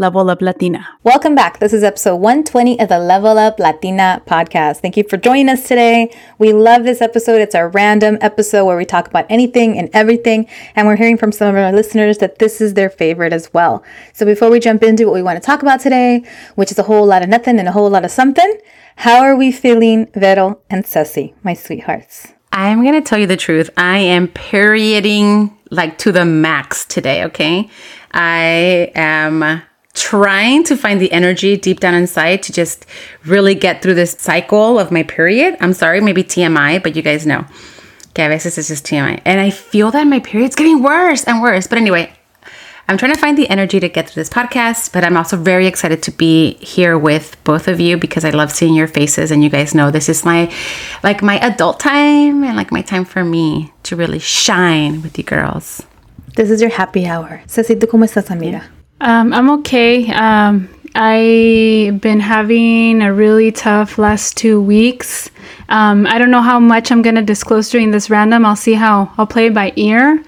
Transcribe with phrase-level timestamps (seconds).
[0.00, 0.88] Level Up Latina.
[1.04, 1.58] Welcome back.
[1.58, 4.78] This is episode 120 of the Level Up Latina podcast.
[4.78, 6.10] Thank you for joining us today.
[6.38, 7.42] We love this episode.
[7.42, 10.48] It's our random episode where we talk about anything and everything.
[10.74, 13.84] And we're hearing from some of our listeners that this is their favorite as well.
[14.14, 16.24] So before we jump into what we want to talk about today,
[16.54, 18.58] which is a whole lot of nothing and a whole lot of something,
[18.96, 22.32] how are we feeling, Vero and Ceci, my sweethearts?
[22.52, 23.68] I'm going to tell you the truth.
[23.76, 27.68] I am perioding like to the max today, okay?
[28.12, 29.62] I am
[29.94, 32.86] trying to find the energy deep down inside to just
[33.24, 35.56] really get through this cycle of my period.
[35.60, 37.44] I'm sorry, maybe TMI, but you guys know.
[38.10, 39.20] Okay, a veces it's just TMI.
[39.24, 41.66] And I feel that my period's getting worse and worse.
[41.66, 42.12] But anyway,
[42.88, 45.68] I'm trying to find the energy to get through this podcast, but I'm also very
[45.68, 49.44] excited to be here with both of you because I love seeing your faces and
[49.44, 50.52] you guys know this is my
[51.04, 55.22] like my adult time and like my time for me to really shine with you
[55.22, 55.86] girls.
[56.34, 57.42] This is your happy hour.
[57.46, 58.68] Ceci, ¿tú cómo estás, amiga?
[59.00, 60.10] Um, I'm okay.
[60.12, 65.30] Um, I've been having a really tough last two weeks.
[65.68, 68.44] Um, I don't know how much I'm gonna disclose during this random.
[68.44, 70.22] I'll see how I'll play it by ear.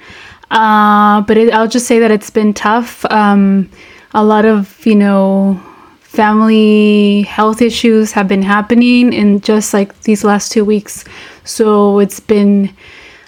[0.51, 3.05] Uh, but it, I'll just say that it's been tough.
[3.07, 3.69] Um,
[4.15, 5.61] a lot of you know
[6.01, 11.05] family health issues have been happening in just like these last two weeks.
[11.45, 12.75] So it's been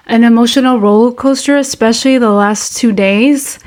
[0.07, 3.59] an emotional roller coaster, especially the last two days.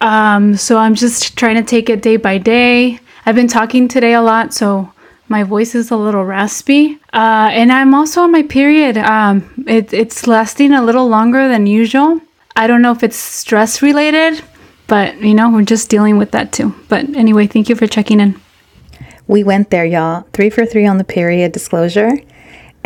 [0.00, 3.00] Um, so I'm just trying to take it day by day.
[3.26, 4.92] I've been talking today a lot, so
[5.28, 6.98] my voice is a little raspy.
[7.12, 8.96] Uh, and I'm also on my period.
[8.96, 12.20] Um, it, it's lasting a little longer than usual.
[12.56, 14.42] I don't know if it's stress related,
[14.86, 16.74] but you know, we're just dealing with that too.
[16.88, 18.40] But anyway, thank you for checking in.
[19.26, 20.26] We went there, y'all.
[20.32, 22.12] Three for three on the period disclosure.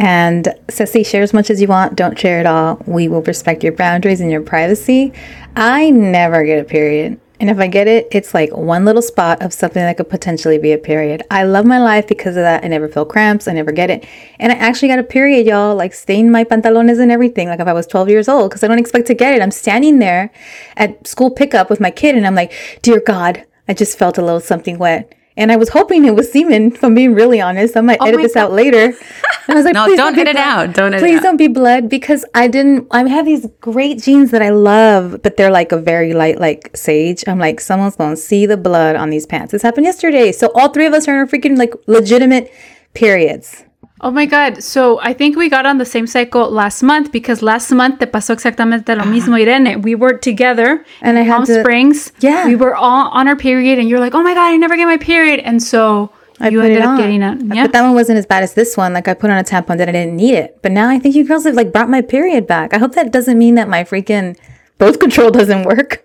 [0.02, 1.94] And Ceci, share as much as you want.
[1.94, 2.82] Don't share it all.
[2.86, 5.12] We will respect your boundaries and your privacy.
[5.54, 7.20] I never get a period.
[7.38, 10.58] And if I get it, it's like one little spot of something that could potentially
[10.58, 11.22] be a period.
[11.30, 12.64] I love my life because of that.
[12.64, 13.46] I never feel cramps.
[13.46, 14.04] I never get it.
[14.40, 17.68] And I actually got a period, y'all, like stained my pantalones and everything, like if
[17.68, 19.40] I was 12 years old, because I don't expect to get it.
[19.40, 20.32] I'm standing there
[20.76, 22.52] at school pickup with my kid and I'm like,
[22.82, 25.12] dear God, I just felt a little something wet.
[25.36, 27.76] And I was hoping it was semen, if I'm being really honest.
[27.76, 28.44] I might oh edit this God.
[28.44, 28.94] out later.
[29.48, 30.72] And I was like, no, don't, don't edit it out.
[30.72, 34.50] Don't Please don't be blood because I didn't, I have these great jeans that I
[34.50, 37.24] love, but they're like a very light, like sage.
[37.26, 39.50] I'm like, someone's going to see the blood on these pants.
[39.50, 40.30] This happened yesterday.
[40.30, 42.52] So all three of us are in freaking like legitimate
[42.94, 43.64] periods.
[44.04, 44.62] Oh my God.
[44.64, 48.06] So I think we got on the same cycle last month because last month te
[48.06, 49.80] pasó exactamente lo mismo, Irene.
[49.80, 52.12] We were together and I had Palm to, Springs.
[52.18, 52.46] Yeah.
[52.46, 54.86] We were all on our period and you're like, oh my God, I never get
[54.86, 55.38] my period.
[55.40, 57.42] And so I you ended up getting it.
[57.54, 57.62] Yeah.
[57.62, 58.92] But that one wasn't as bad as this one.
[58.92, 60.58] Like I put on a tampon that I didn't need it.
[60.62, 62.74] But now I think you girls have like brought my period back.
[62.74, 64.36] I hope that doesn't mean that my freaking
[64.78, 66.04] birth control doesn't work.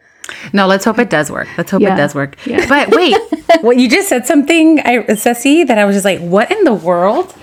[0.54, 1.48] No, let's hope it does work.
[1.58, 1.96] Let's hope yeah.
[1.96, 2.36] it does work.
[2.46, 2.68] Yeah.
[2.70, 3.16] But wait,
[3.62, 6.74] what you just said something, I, Ceci, that I was just like, what in the
[6.76, 7.34] world?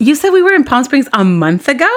[0.00, 1.90] You said we were in Palm Springs a month ago?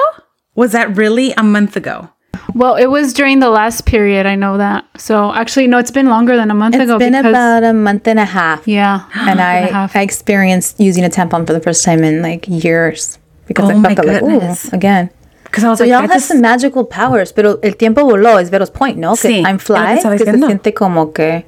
[0.56, 2.10] Was that really a month ago?
[2.52, 4.26] Well, it was during the last period.
[4.26, 4.84] I know that.
[4.96, 6.96] So actually, no, it's been longer than a month it's ago.
[6.96, 8.66] It's been about a month and a half.
[8.66, 13.18] Yeah, and I I experienced using a tampon for the first time in like years
[13.46, 15.10] because oh I felt like, ooh, again.
[15.44, 18.40] Because I was so like, y'all have some magical powers, pero el tiempo voló.
[18.40, 19.14] Es Vero's point, no?
[19.14, 20.00] Que sí, I'm fly.
[20.02, 21.44] Que se siente como que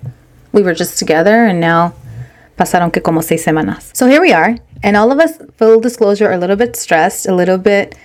[0.53, 1.95] we were just together, and now
[2.57, 3.91] pasaron que como seis semanas.
[3.93, 7.27] So here we are and all of us, full disclosure, are a little bit stressed,
[7.27, 7.97] a little bit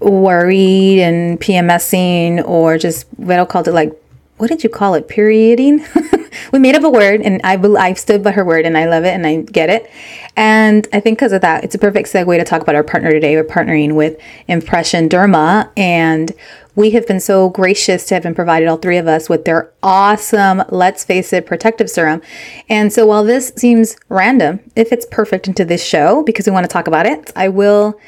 [0.00, 3.90] worried and PMSing, or just Vero called it like,
[4.36, 5.08] what did you call it?
[5.08, 5.82] Perioding.
[6.52, 9.04] we made up a word, and I I stood by her word, and I love
[9.04, 9.90] it, and I get it.
[10.36, 13.10] And I think because of that, it's a perfect segue to talk about our partner
[13.10, 13.34] today.
[13.36, 16.32] We're partnering with Impression Derma, and
[16.76, 19.70] we have been so gracious to have been provided, all three of us, with their
[19.82, 22.20] awesome Let's Face It protective serum.
[22.68, 26.64] And so while this seems random, if it's perfect into this show, because we want
[26.64, 27.98] to talk about it, I will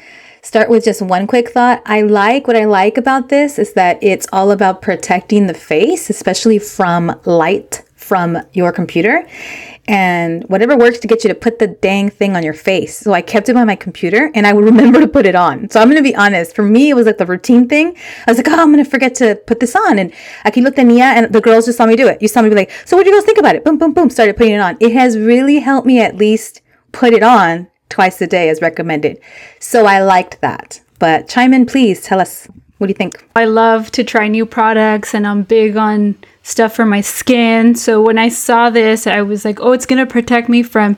[0.41, 1.81] start with just one quick thought.
[1.85, 6.09] I like what I like about this is that it's all about protecting the face,
[6.09, 9.27] especially from light from your computer
[9.87, 12.97] and whatever works to get you to put the dang thing on your face.
[12.97, 15.69] So I kept it on my computer and I would remember to put it on.
[15.69, 16.55] So I'm going to be honest.
[16.55, 17.95] For me, it was like the routine thing.
[18.25, 19.97] I was like, oh, I'm going to forget to put this on.
[19.97, 20.11] And
[20.45, 22.21] aquí lo tenía and the girls just saw me do it.
[22.21, 23.63] You saw me be like, so what do you guys think about it?
[23.63, 24.09] Boom, boom, boom.
[24.09, 24.77] Started putting it on.
[24.79, 26.61] It has really helped me at least
[26.91, 29.19] put it on twice a day as recommended.
[29.59, 30.81] So I liked that.
[30.99, 32.01] But chime in, please.
[32.01, 32.47] Tell us.
[32.77, 33.25] What do you think?
[33.35, 36.15] I love to try new products and I'm big on
[36.47, 37.75] stuff for my skin.
[37.75, 40.95] So when I saw this, I was like, oh, it's going to protect me from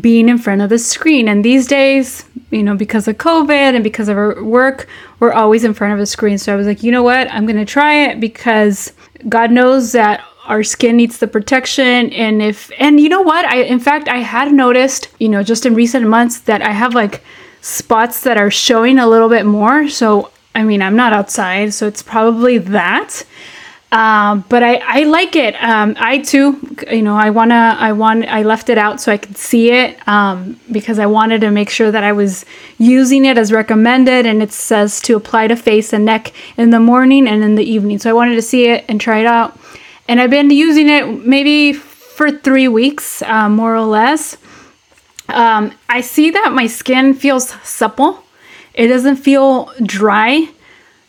[0.00, 1.28] being in front of the screen.
[1.28, 4.88] And these days, you know, because of COVID and because of our work,
[5.20, 6.36] we're always in front of a screen.
[6.36, 7.30] So I was like, you know what?
[7.32, 8.92] I'm going to try it because
[9.28, 13.58] God knows that our skin needs the protection and if and you know what i
[13.58, 17.22] in fact i had noticed you know just in recent months that i have like
[17.60, 21.86] spots that are showing a little bit more so i mean i'm not outside so
[21.86, 23.26] it's probably that
[23.90, 25.54] um, but I, I like it.
[25.62, 29.16] Um, I too, you know, I wanna, I want, I left it out so I
[29.16, 32.44] could see it um, because I wanted to make sure that I was
[32.78, 34.26] using it as recommended.
[34.26, 37.64] And it says to apply to face and neck in the morning and in the
[37.64, 37.98] evening.
[37.98, 39.58] So I wanted to see it and try it out
[40.08, 44.38] and I've been using it maybe for three weeks, uh, more or less.
[45.28, 48.24] Um, I see that my skin feels supple.
[48.72, 50.48] It doesn't feel dry.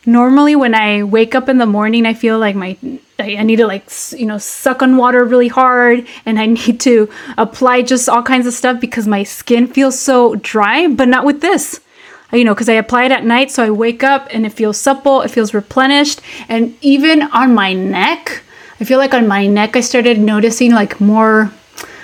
[0.06, 2.76] Normally, when I wake up in the morning, I feel like my
[3.18, 7.08] I need to like you know suck on water really hard, and I need to
[7.36, 10.86] apply just all kinds of stuff because my skin feels so dry.
[10.86, 11.80] But not with this
[12.32, 13.50] you know, because I apply it at night.
[13.50, 16.20] So I wake up and it feels supple, it feels replenished.
[16.48, 18.42] And even on my neck,
[18.80, 21.52] I feel like on my neck, I started noticing like more,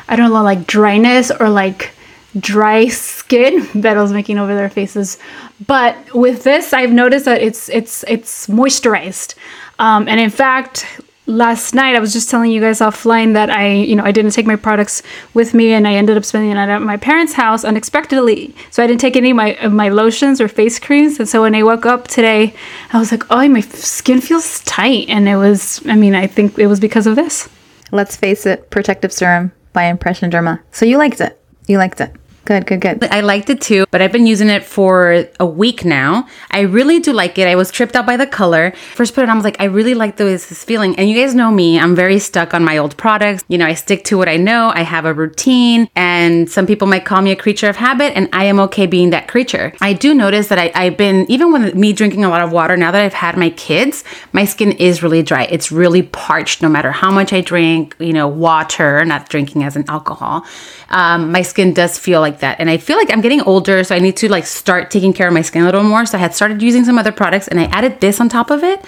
[0.08, 1.92] I don't know, like dryness or like
[2.38, 3.68] dry skin.
[3.80, 5.18] Bettle's making over their faces,
[5.66, 9.34] but with this, I've noticed that it's it's it's moisturized,
[9.78, 10.86] um, and in fact,
[11.26, 14.30] last night I was just telling you guys offline that I, you know, I didn't
[14.30, 15.02] take my products
[15.34, 18.54] with me and I ended up spending the night at my parents' house unexpectedly.
[18.70, 21.18] So I didn't take any of my of my lotions or face creams.
[21.18, 22.54] And so when I woke up today,
[22.92, 26.58] I was like, "Oh, my skin feels tight." And it was I mean, I think
[26.58, 27.48] it was because of this.
[27.92, 30.60] Let's face it, protective serum by Impression Derma.
[30.72, 31.40] So you liked it.
[31.66, 32.12] You liked it.
[32.46, 33.02] Good, good, good.
[33.10, 36.28] I liked it too, but I've been using it for a week now.
[36.52, 37.48] I really do like it.
[37.48, 38.72] I was tripped out by the color.
[38.94, 40.94] First put it on, I was like, I really like the way this is feeling.
[40.94, 43.44] And you guys know me, I'm very stuck on my old products.
[43.48, 44.70] You know, I stick to what I know.
[44.72, 48.28] I have a routine, and some people might call me a creature of habit, and
[48.32, 49.72] I am okay being that creature.
[49.80, 52.76] I do notice that I, I've been, even with me drinking a lot of water,
[52.76, 55.48] now that I've had my kids, my skin is really dry.
[55.50, 59.74] It's really parched no matter how much I drink, you know, water, not drinking as
[59.74, 60.46] an alcohol.
[60.90, 62.60] Um, my skin does feel like like that.
[62.60, 65.28] And I feel like I'm getting older, so I need to like start taking care
[65.28, 66.06] of my skin a little more.
[66.06, 68.62] So I had started using some other products and I added this on top of
[68.62, 68.84] it.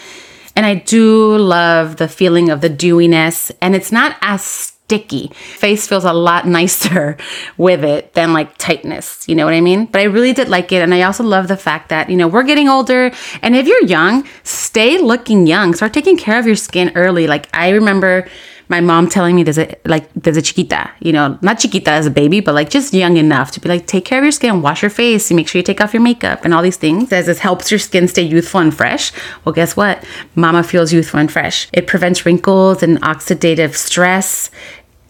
[0.55, 5.29] And I do love the feeling of the dewiness, and it's not as sticky.
[5.29, 7.17] Face feels a lot nicer
[7.57, 9.29] with it than like tightness.
[9.29, 9.87] You know what I mean?
[9.87, 10.83] But I really did like it.
[10.83, 13.13] And I also love the fact that, you know, we're getting older.
[13.41, 15.75] And if you're young, stay looking young.
[15.75, 17.29] Start taking care of your skin early.
[17.29, 18.27] Like I remember
[18.69, 22.07] my mom telling me there's a like there's a chiquita, you know, not chiquita as
[22.07, 24.63] a baby, but like just young enough to be like, take care of your skin,
[24.63, 27.09] wash your face, make sure you take off your makeup and all these things.
[27.09, 29.13] Says this helps your skin stay youthful and fresh.
[29.45, 30.05] Well, guess what?
[30.35, 31.69] Mama feels youthful and fresh.
[31.73, 34.51] It prevents wrinkles and oxidative stress.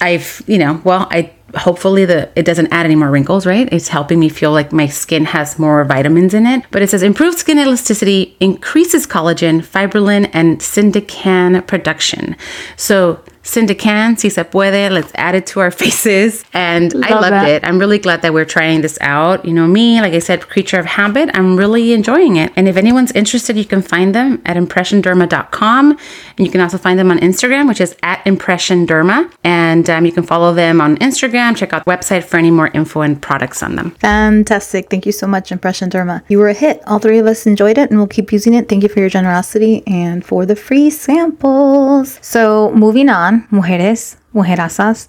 [0.00, 3.88] I've, you know, well, I hopefully the it doesn't add any more wrinkles right it's
[3.88, 7.38] helping me feel like my skin has more vitamins in it but it says improved
[7.38, 12.37] skin elasticity increases collagen fibrillin and syndecan production
[12.76, 14.91] so Syndecan, si se puede.
[14.91, 16.45] Let's add it to our faces.
[16.53, 17.49] And Love I loved that.
[17.49, 17.65] it.
[17.65, 19.44] I'm really glad that we're trying this out.
[19.46, 22.53] You know, me, like I said, creature of habit, I'm really enjoying it.
[22.56, 25.91] And if anyone's interested, you can find them at impressionderma.com.
[26.37, 29.32] And you can also find them on Instagram, which is at impressionderma.
[29.44, 31.56] And um, you can follow them on Instagram.
[31.56, 33.93] Check out the website for any more info and products on them.
[33.93, 34.91] Fantastic.
[34.91, 36.22] Thank you so much, Impression Derma.
[36.29, 36.82] You were a hit.
[36.87, 38.69] All three of us enjoyed it and we'll keep using it.
[38.69, 42.19] Thank you for your generosity and for the free samples.
[42.20, 45.09] So, moving on mujeres, mujerasas.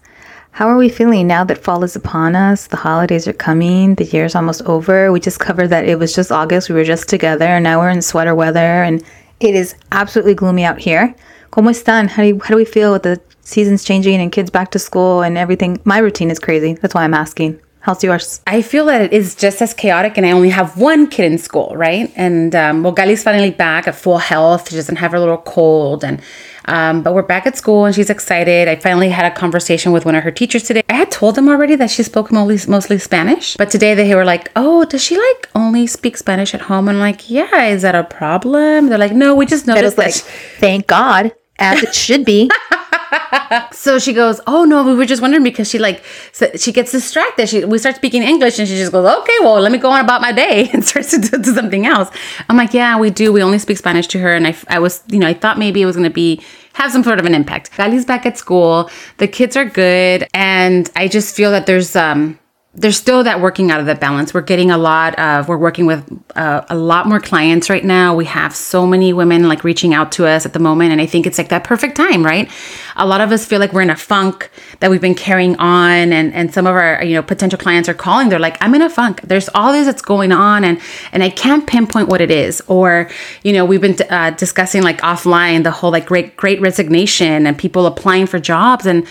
[0.52, 2.68] How are we feeling now that fall is upon us?
[2.68, 3.96] The holidays are coming.
[3.96, 5.12] The year's almost over.
[5.12, 6.70] We just covered that it was just August.
[6.70, 9.04] We were just together, and now we're in sweater weather, and
[9.40, 11.16] it is absolutely gloomy out here.
[11.52, 12.10] ¿Cómo están?
[12.10, 14.80] How do, you, how do we feel with the seasons changing and kids back to
[14.80, 15.80] school and everything?
[15.84, 16.74] My routine is crazy.
[16.74, 17.60] That's why I'm asking.
[17.82, 18.42] How's yours?
[18.46, 21.38] I feel that it is just as chaotic, and I only have one kid in
[21.38, 22.12] school, right?
[22.16, 24.70] And um, well, Gali's finally back at full health.
[24.70, 26.22] She doesn't have her little cold, and
[26.70, 28.68] um, but we're back at school, and she's excited.
[28.68, 30.84] I finally had a conversation with one of her teachers today.
[30.88, 34.26] I had told them already that she spoke mostly, mostly Spanish, but today they were
[34.26, 37.82] like, "Oh, does she like only speak Spanish at home?" And I'm like, "Yeah, is
[37.82, 40.16] that a problem?" They're like, "No, we just noticed that." Like,
[40.60, 42.50] thank God, as it should be.
[43.72, 46.92] so she goes, "Oh no, we were just wondering because she like so she gets
[46.92, 47.50] distracted.
[47.50, 50.04] She we start speaking English and she just goes, "Okay, well, let me go on
[50.04, 52.10] about my day," and starts to do, something else.
[52.48, 53.32] I'm like, "Yeah, we do.
[53.34, 55.82] We only speak Spanish to her." And I, I was, you know, I thought maybe
[55.82, 56.42] it was going to be
[56.74, 57.75] have some sort of an impact.
[57.75, 58.89] Gali's back at school.
[59.18, 62.39] The kids are good, and I just feel that there's um
[62.80, 64.34] there's still that working out of the balance.
[64.34, 66.02] We're getting a lot of, we're working with
[66.38, 68.16] uh, a lot more clients right now.
[68.16, 70.94] We have so many women like reaching out to us at the moment.
[70.94, 72.50] And I think it's like that perfect time, right?
[72.96, 76.14] A lot of us feel like we're in a funk that we've been carrying on.
[76.14, 78.30] And, and some of our, you know, potential clients are calling.
[78.30, 79.24] They're like, I'm in a funk.
[79.24, 80.64] There's all this that's going on.
[80.64, 80.80] And,
[81.12, 82.62] and I can't pinpoint what it is.
[82.68, 83.10] Or,
[83.44, 87.58] you know, we've been uh, discussing like offline, the whole like great, great resignation and
[87.58, 88.86] people applying for jobs.
[88.86, 89.06] And,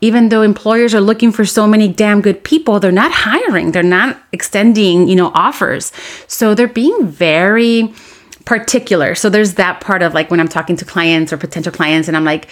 [0.00, 3.82] even though employers are looking for so many damn good people, they're not hiring, they're
[3.82, 5.92] not extending, you know, offers.
[6.26, 7.92] So they're being very
[8.44, 9.14] particular.
[9.14, 12.16] So there's that part of like when I'm talking to clients or potential clients and
[12.16, 12.48] I'm like,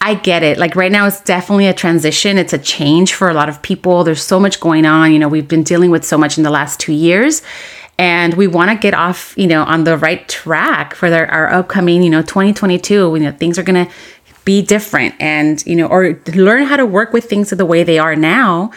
[0.00, 0.58] I get it.
[0.58, 2.38] Like right now, it's definitely a transition.
[2.38, 4.04] It's a change for a lot of people.
[4.04, 5.12] There's so much going on.
[5.12, 7.42] You know, we've been dealing with so much in the last two years
[7.98, 11.52] and we want to get off you know on the right track for their, our
[11.52, 13.92] upcoming you know 2022 you know things are going to
[14.48, 17.98] be different and, you know, or learn how to work with things the way they
[17.98, 18.70] are now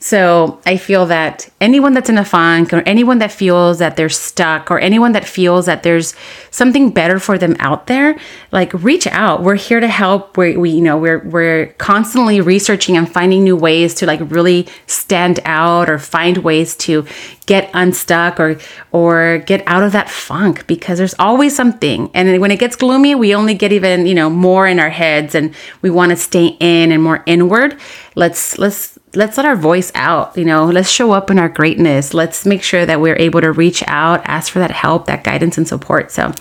[0.00, 4.08] so I feel that anyone that's in a funk or anyone that feels that they're
[4.08, 6.14] stuck or anyone that feels that there's
[6.52, 8.16] something better for them out there,
[8.52, 9.42] like reach out.
[9.42, 10.36] We're here to help.
[10.36, 14.68] we we, you know, we're, we're constantly researching and finding new ways to like really
[14.86, 17.04] stand out or find ways to
[17.46, 18.58] get unstuck or,
[18.92, 22.10] or get out of that funk because there's always something.
[22.14, 25.34] And when it gets gloomy, we only get even, you know, more in our heads
[25.34, 27.78] and we want to stay in and more inward.
[28.14, 32.14] Let's, let's, let's let our voice out you know let's show up in our greatness
[32.14, 35.58] let's make sure that we're able to reach out ask for that help that guidance
[35.58, 36.32] and support so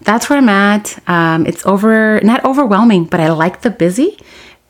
[0.00, 4.18] that's where i'm at um, it's over not overwhelming but i like the busy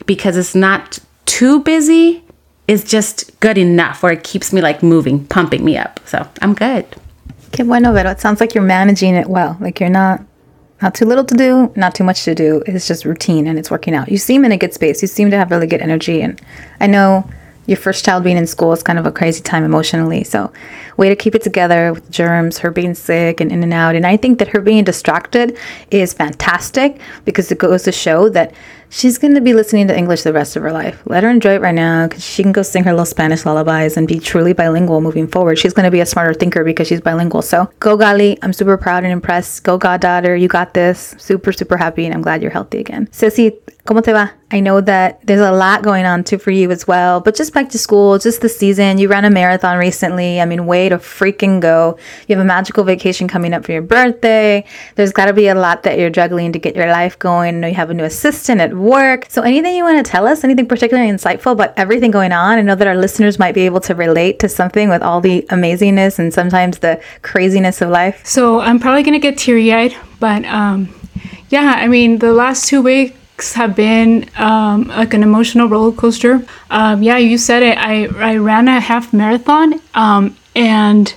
[0.07, 2.25] because it's not too busy
[2.67, 6.55] it's just good enough where it keeps me like moving pumping me up so i'm
[6.55, 6.85] good
[7.53, 8.11] que bueno Vero.
[8.11, 10.21] it sounds like you're managing it well like you're not
[10.81, 12.61] not too little to do, not too much to do.
[12.67, 14.11] It's just routine and it's working out.
[14.11, 15.01] You seem in a good space.
[15.01, 16.21] You seem to have really good energy.
[16.21, 16.43] And
[16.81, 17.25] I know
[17.67, 20.25] your first child being in school is kind of a crazy time emotionally.
[20.25, 20.53] So,
[20.97, 23.95] way to keep it together with germs, her being sick and in and out.
[23.95, 25.57] And I think that her being distracted
[25.91, 28.53] is fantastic because it goes to show that
[28.93, 31.03] she's going to be listening to English the rest of her life.
[31.07, 33.97] Let her enjoy it right now because she can go sing her little Spanish lullabies
[33.97, 35.59] and be truly bilingual moving forward.
[35.59, 37.43] She's going to be a smarter thinker because she's bilingual.
[37.43, 38.39] So, go, Gali.
[38.43, 39.65] I'm super proud and impressed.
[39.65, 40.37] Go, goddaughter.
[40.37, 41.17] You got this.
[41.19, 42.05] Super, super happy.
[42.05, 43.09] And I'm glad you're healthy again.
[43.11, 43.53] Ceci,
[43.87, 44.33] ¿cómo te va?
[44.53, 47.55] I know that there's a lot going on too for you as well, but just
[47.55, 48.99] back to school, just the season.
[48.99, 50.43] You ran a marathon recently.
[50.43, 51.97] I mean, way to freaking go.
[52.29, 54.67] You have a magical vacation coming up for your birthday.
[54.97, 57.63] There's got to be a lot that you're juggling to get your life going.
[57.63, 59.27] You have a new assistant at work.
[59.29, 62.59] So, anything you want to tell us, anything particularly insightful about everything going on?
[62.59, 65.43] I know that our listeners might be able to relate to something with all the
[65.51, 68.25] amazingness and sometimes the craziness of life.
[68.27, 70.95] So, I'm probably going to get teary eyed, but um,
[71.49, 73.19] yeah, I mean, the last two weeks,
[73.55, 76.47] have been um, like an emotional roller coaster.
[76.71, 77.77] Um, yeah, you said it.
[77.77, 81.13] I, I ran a half marathon, um, and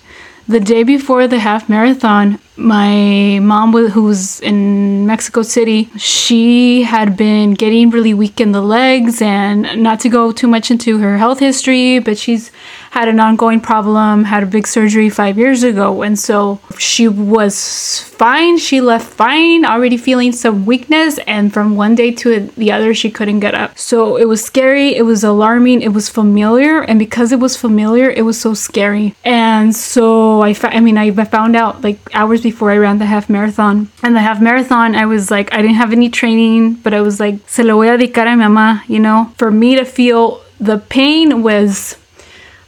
[0.48, 7.18] the day before the half marathon, my mom, who was in Mexico City, she had
[7.18, 11.18] been getting really weak in the legs, and not to go too much into her
[11.18, 12.52] health history, but she's
[12.96, 16.02] had an ongoing problem, had a big surgery five years ago.
[16.02, 18.58] And so she was fine.
[18.58, 21.20] She left fine, already feeling some weakness.
[21.28, 23.78] And from one day to the other, she couldn't get up.
[23.78, 24.96] So it was scary.
[24.96, 25.82] It was alarming.
[25.82, 26.84] It was familiar.
[26.84, 29.14] And because it was familiar, it was so scary.
[29.26, 33.08] And so I, fa- I mean, I found out like hours before I ran the
[33.08, 33.90] half marathon.
[34.04, 37.20] And the half marathon, I was like, I didn't have any training, but I was
[37.20, 40.40] like, se lo voy a dedicar a mi mamá, you know, for me to feel
[40.62, 41.98] the pain was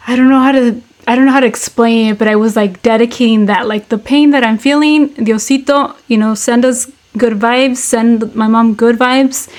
[0.08, 2.56] I don't know how to I don't know how to explain it, but I was
[2.58, 7.34] like dedicating that, like the pain that I'm feeling, Diosito, you know, send us good
[7.40, 9.50] vibes, send my mom good vibes,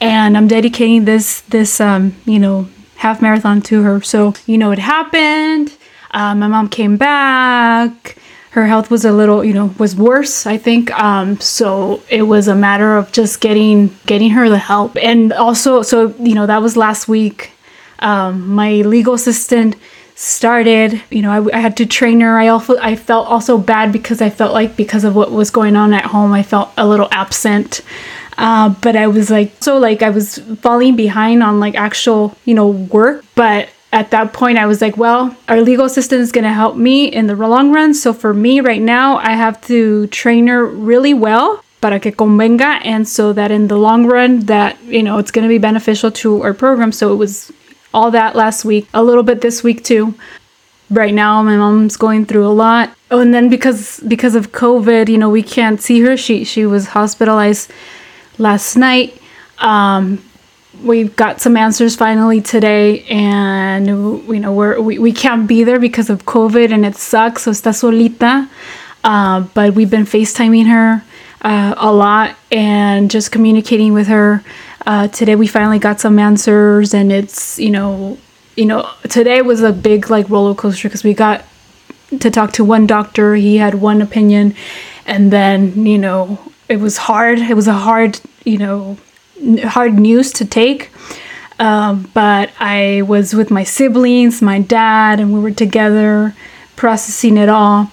[0.00, 4.00] and I'm dedicating this this um, you know, half marathon to her.
[4.00, 5.76] So, you know, it happened.
[6.10, 8.16] Uh, my mom came back.
[8.50, 10.90] Her health was a little, you know, was worse, I think.
[10.98, 15.82] Um, so it was a matter of just getting getting her the help, and also,
[15.82, 17.52] so you know, that was last week.
[17.98, 19.76] Um, my legal assistant
[20.16, 22.38] started you know I, I, had to train her.
[22.38, 25.76] I also i felt also bad because i felt like because of what was going
[25.76, 27.82] on at home i felt a little absent.
[28.38, 32.54] Uh, but i was like so like i was falling behind on like actual you
[32.54, 33.24] know work.
[33.34, 36.76] But at that point i was like well our legal system is going to help
[36.76, 37.92] me in the long run.
[37.92, 42.80] So for me right now i have to train her really well para que convenga
[42.86, 46.10] and so that in the long run that you know it's going to be beneficial
[46.10, 46.90] to our program.
[46.90, 47.52] So it was
[47.96, 50.14] all that last week, a little bit this week too.
[50.90, 52.94] Right now, my mom's going through a lot.
[53.10, 56.16] Oh, and then because because of COVID, you know, we can't see her.
[56.16, 57.72] She she was hospitalized
[58.38, 59.20] last night.
[59.58, 60.22] Um,
[60.84, 65.78] we got some answers finally today and you know we're we, we can't be there
[65.78, 68.46] because of covid and it sucks so está solita
[69.04, 71.02] uh, but we've been facetiming her
[71.42, 74.42] uh, a lot and just communicating with her
[74.86, 78.16] uh, today we finally got some answers and it's you know
[78.56, 81.44] you know today was a big like roller coaster because we got
[82.20, 84.54] to talk to one doctor he had one opinion
[85.06, 86.38] and then you know
[86.68, 88.96] it was hard it was a hard you know
[89.64, 90.90] hard news to take.
[91.58, 96.34] Um, but I was with my siblings, my dad, and we were together
[96.76, 97.90] processing it all.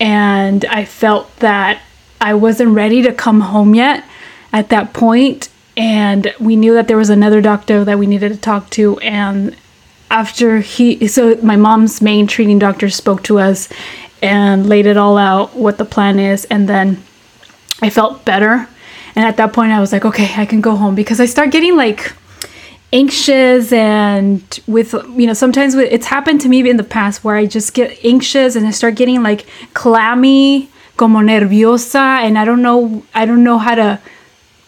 [0.00, 1.80] And I felt that
[2.20, 4.04] I wasn't ready to come home yet
[4.52, 5.48] at that point.
[5.76, 8.98] And we knew that there was another doctor that we needed to talk to.
[8.98, 9.56] And
[10.10, 13.68] after he, so my mom's main treating doctor spoke to us
[14.20, 16.44] and laid it all out what the plan is.
[16.46, 17.02] And then
[17.80, 18.68] I felt better
[19.14, 21.50] and at that point, I was like, okay, I can go home because I start
[21.50, 22.12] getting like
[22.94, 27.46] anxious and with you know sometimes it's happened to me in the past where I
[27.46, 33.02] just get anxious and I start getting like clammy, como nerviosa, and I don't know
[33.14, 34.00] I don't know how to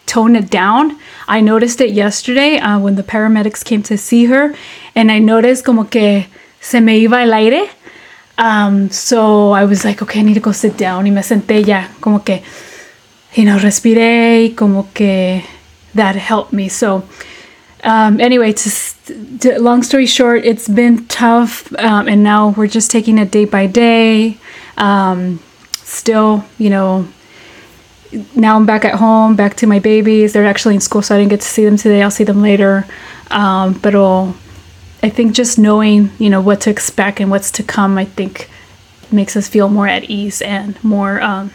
[0.06, 0.98] tone it down.
[1.28, 4.54] I noticed it yesterday uh, when the paramedics came to see her,
[4.94, 6.26] and I noticed como que
[6.60, 7.70] se me iba el aire.
[8.36, 11.04] Um, so I was like, okay, I need to go sit down.
[11.04, 12.42] Y me senté ya, como que
[13.34, 15.44] you know, respiré y como que
[15.94, 16.68] that helped me.
[16.68, 17.04] So,
[17.82, 22.90] um, anyway, to, to, long story short, it's been tough, um, and now we're just
[22.90, 24.38] taking it day by day.
[24.76, 25.40] Um,
[25.72, 27.08] still, you know,
[28.34, 30.32] now I'm back at home, back to my babies.
[30.32, 32.02] They're actually in school, so I didn't get to see them today.
[32.02, 32.86] I'll see them later.
[33.30, 33.94] Um, but
[35.02, 38.48] I think just knowing, you know, what to expect and what's to come, I think
[39.12, 41.50] makes us feel more at ease and more um,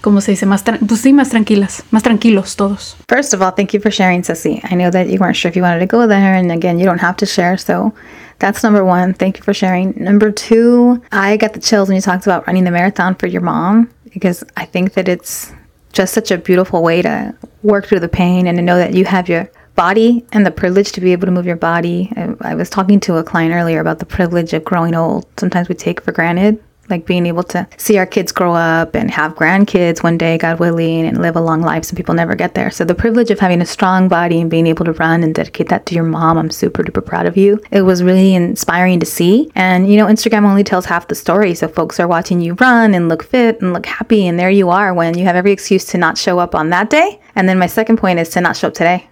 [0.00, 2.96] como se dice, más, pues sí, más tranquilas, más tranquilos todos.
[3.08, 4.60] First of all, thank you for sharing, Ceci.
[4.64, 6.86] I know that you weren't sure if you wanted to go there, and again, you
[6.86, 7.92] don't have to share, so
[8.38, 9.14] that's number one.
[9.14, 9.94] Thank you for sharing.
[9.96, 13.42] Number two, I got the chills when you talked about running the marathon for your
[13.42, 15.52] mom because I think that it's
[15.92, 19.04] just such a beautiful way to work through the pain and to know that you
[19.04, 22.10] have your body and the privilege to be able to move your body.
[22.16, 25.26] I, I was talking to a client earlier about the privilege of growing old.
[25.36, 29.10] Sometimes we take for granted like being able to see our kids grow up and
[29.10, 31.84] have grandkids one day, God willing, and live a long life.
[31.84, 32.70] Some people never get there.
[32.70, 35.68] So the privilege of having a strong body and being able to run and dedicate
[35.68, 37.60] that to your mom, I'm super duper proud of you.
[37.70, 39.50] It was really inspiring to see.
[39.54, 41.54] And you know, Instagram only tells half the story.
[41.54, 44.70] So folks are watching you run and look fit and look happy, and there you
[44.70, 47.20] are when you have every excuse to not show up on that day.
[47.34, 49.08] And then my second point is to not show up today.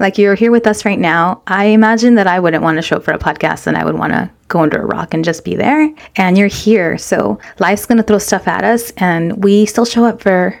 [0.00, 1.42] Like you're here with us right now.
[1.46, 3.96] I imagine that I wouldn't want to show up for a podcast and I would
[3.96, 5.94] want to go under a rock and just be there.
[6.16, 6.98] And you're here.
[6.98, 10.60] So life's going to throw stuff at us and we still show up for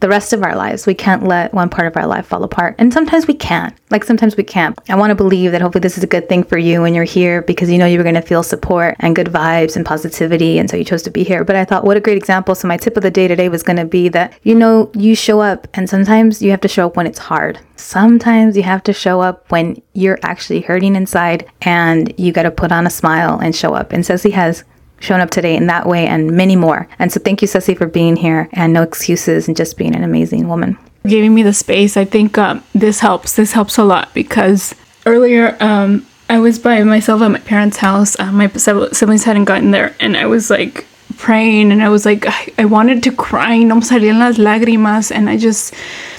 [0.00, 0.86] the rest of our lives.
[0.86, 2.74] We can't let one part of our life fall apart.
[2.78, 3.74] And sometimes we can't.
[3.90, 4.78] Like sometimes we can't.
[4.90, 7.04] I want to believe that hopefully this is a good thing for you when you're
[7.04, 10.58] here because you know you were going to feel support and good vibes and positivity.
[10.58, 11.44] And so you chose to be here.
[11.44, 12.54] But I thought, what a great example.
[12.54, 15.14] So my tip of the day today was going to be that, you know, you
[15.14, 17.58] show up and sometimes you have to show up when it's hard.
[17.76, 22.50] Sometimes you have to show up when you're actually hurting inside and you got to
[22.50, 23.92] put on a smile and show up.
[23.92, 24.64] And Ceci has
[25.00, 26.88] shown up today in that way and many more.
[26.98, 30.02] And so thank you, Ceci, for being here and no excuses and just being an
[30.02, 30.78] amazing woman.
[31.06, 31.96] Giving me the space.
[31.96, 33.34] I think um, this helps.
[33.34, 38.18] This helps a lot because earlier um, I was by myself at my parents' house.
[38.18, 40.86] Uh, my siblings hadn't gotten there, and I was like
[41.18, 45.28] praying and I was like, I, I wanted to cry, no salían las lágrimas, and
[45.28, 45.74] I just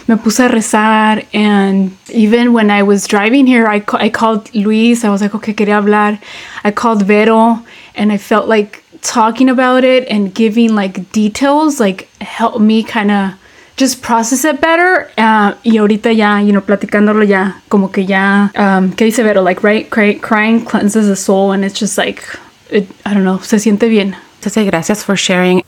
[0.07, 1.23] me puse a rezar.
[1.33, 5.03] And even when I was driving here, I, I called Luis.
[5.03, 6.19] I was like, okay, quería hablar.
[6.63, 7.63] I called Vero
[7.95, 13.11] and I felt like talking about it and giving like details like helped me kind
[13.11, 13.33] of
[13.75, 15.09] just process it better.
[15.17, 19.41] Uh, y ahorita ya, you know, platicándolo ya, como que ya, um, ¿qué dice Vero?
[19.43, 22.23] Like, right, cry, crying cleanses the soul and it's just like,
[22.71, 24.15] it, I don't know, se siente bien.
[24.47, 25.63] Ceci, gracias for sharing.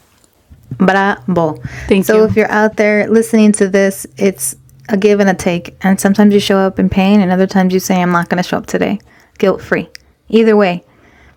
[0.77, 1.55] Bravo.
[1.87, 2.19] Thank so you.
[2.19, 4.55] So if you're out there listening to this, it's
[4.87, 5.75] a give and a take.
[5.81, 8.41] And sometimes you show up in pain and other times you say, I'm not going
[8.41, 8.99] to show up today.
[9.37, 9.89] Guilt free.
[10.29, 10.83] Either way,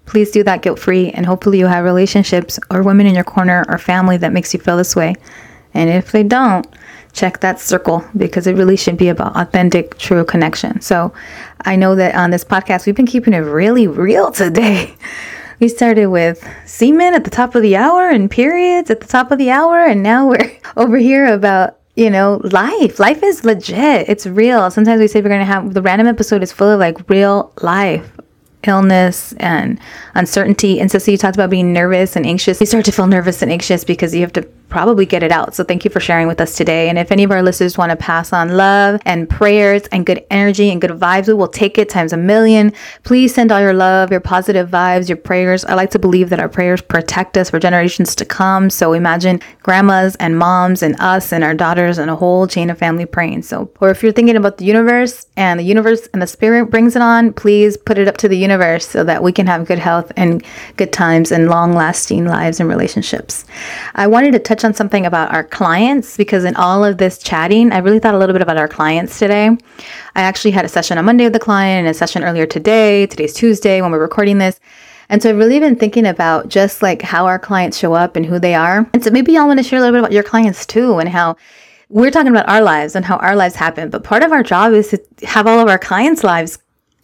[0.06, 3.64] Please do that guilt free, and hopefully, you have relationships or women in your corner
[3.68, 5.14] or family that makes you feel this way.
[5.74, 6.66] And if they don't,
[7.12, 10.80] check that circle because it really should be about authentic, true connection.
[10.80, 11.12] So,
[11.64, 14.94] I know that on this podcast, we've been keeping it really real today.
[15.62, 19.30] We started with semen at the top of the hour and periods at the top
[19.30, 22.98] of the hour, and now we're over here about you know, life.
[22.98, 24.08] Life is legit.
[24.08, 24.72] It's real.
[24.72, 27.52] Sometimes we say we're going to have the random episode is full of like real
[27.60, 28.10] life
[28.66, 29.78] illness and
[30.14, 30.80] uncertainty.
[30.80, 32.60] And so, so you talked about being nervous and anxious.
[32.60, 35.54] You start to feel nervous and anxious because you have to probably get it out.
[35.54, 36.88] So thank you for sharing with us today.
[36.88, 40.24] And if any of our listeners want to pass on love and prayers and good
[40.30, 42.72] energy and good vibes, we will take it times a million.
[43.02, 45.62] Please send all your love, your positive vibes, your prayers.
[45.66, 48.70] I like to believe that our prayers protect us for generations to come.
[48.70, 52.78] So imagine grandmas and moms and us and our daughters and a whole chain of
[52.78, 53.42] family praying.
[53.42, 56.96] So, or if you're thinking about the universe and the universe and the spirit brings
[56.96, 59.78] it on, please put it up to the universe so that we can have good
[59.78, 60.44] health and
[60.76, 63.44] good times and long lasting lives and relationships.
[63.94, 67.72] I wanted to touch on something about our clients because in all of this chatting,
[67.72, 69.48] I really thought a little bit about our clients today.
[70.14, 73.06] I actually had a session on Monday with the client and a session earlier today.
[73.06, 74.60] Today's Tuesday when we're recording this.
[75.08, 78.24] And so I've really been thinking about just like how our clients show up and
[78.24, 78.88] who they are.
[78.94, 81.08] And so maybe y'all want to share a little bit about your clients too and
[81.08, 81.36] how
[81.88, 83.90] we're talking about our lives and how our lives happen.
[83.90, 86.58] But part of our job is to have all of our clients' lives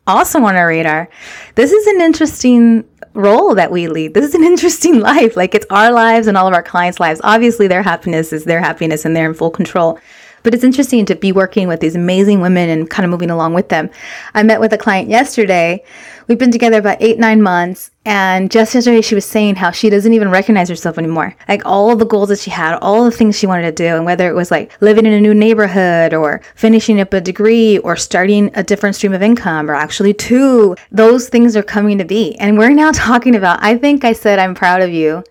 [0.09, 1.09] also on our radar.
[1.55, 4.15] This is an interesting role that we lead.
[4.15, 5.37] This is an interesting life.
[5.37, 7.21] Like it's our lives and all of our clients' lives.
[7.23, 9.99] Obviously, their happiness is their happiness and they're in full control.
[10.43, 13.55] But it's interesting to be working with these amazing women and kind of moving along
[13.55, 13.91] with them.
[14.35, 15.85] I met with a client yesterday.
[16.27, 17.91] We've been together about eight, nine months.
[18.05, 21.37] And just yesterday, she was saying how she doesn't even recognize herself anymore.
[21.49, 24.05] Like all the goals that she had, all the things she wanted to do, and
[24.05, 27.97] whether it was like living in a new neighborhood or finishing up a degree or
[27.97, 32.35] starting a different stream of income or actually two, those things are coming to be.
[32.37, 35.23] And we're now talking about, I think I said, I'm proud of you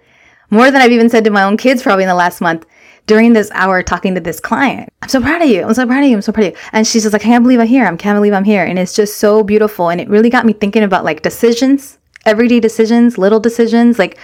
[0.50, 2.65] more than I've even said to my own kids probably in the last month
[3.08, 4.91] during this hour talking to this client.
[5.02, 5.63] I'm so proud of you.
[5.63, 6.15] I'm so proud of you.
[6.15, 6.60] I'm so proud of you.
[6.74, 7.86] And she's just like, I can't believe I'm here.
[7.86, 8.63] I can't believe I'm here.
[8.63, 9.89] And it's just so beautiful.
[9.89, 14.17] And it really got me thinking about like decisions, everyday decisions, little decisions, like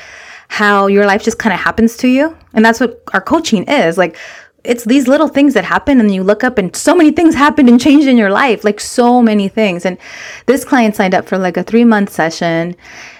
[0.50, 2.38] how your life just kind of happens to you.
[2.54, 3.98] And that's what our coaching is.
[3.98, 4.17] Like
[4.63, 7.69] it's these little things that happen and you look up and so many things happened
[7.69, 9.98] and changed in your life like so many things and
[10.46, 12.76] this client signed up for like a three month session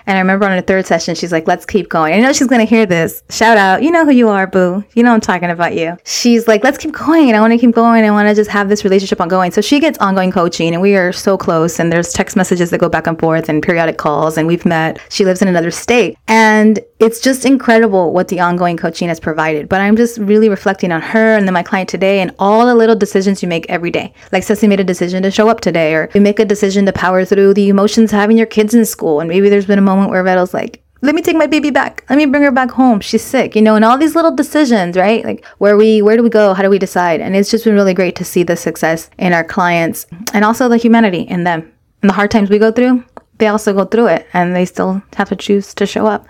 [0.06, 2.14] and I remember on the third session, she's like, let's keep going.
[2.14, 3.24] I know she's going to hear this.
[3.30, 3.84] Shout out.
[3.84, 4.84] You know who you are, boo.
[4.94, 5.98] You know I'm talking about you.
[6.06, 7.34] She's like, let's keep going.
[7.34, 8.04] I want to keep going.
[8.04, 9.52] I want to just have this relationship ongoing.
[9.52, 11.80] So she gets ongoing coaching and we are so close.
[11.80, 14.38] And there's text messages that go back and forth and periodic calls.
[14.38, 15.00] And we've met.
[15.10, 16.18] She lives in another state.
[16.28, 19.68] And it's just incredible what the ongoing coaching has provided.
[19.68, 22.74] But I'm just really reflecting on her and then my client today and all the
[22.74, 24.14] little decisions you make every day.
[24.32, 26.94] Like Ceci made a decision to show up today, or you make a decision to
[26.94, 29.20] power through the emotions having your kids in school.
[29.20, 32.06] And maybe there's been a moment where Vero's like, let me take my baby back.
[32.10, 33.02] Let me bring her back home.
[33.02, 35.26] She's sick, you know, and all these little decisions, right?
[35.26, 36.54] Like where we, where do we go?
[36.54, 37.20] How do we decide?
[37.20, 40.70] And it's just been really great to see the success in our clients and also
[40.70, 41.70] the humanity in them.
[42.02, 43.04] And the hard times we go through,
[43.40, 46.26] they also go through it and they still have to choose to show up.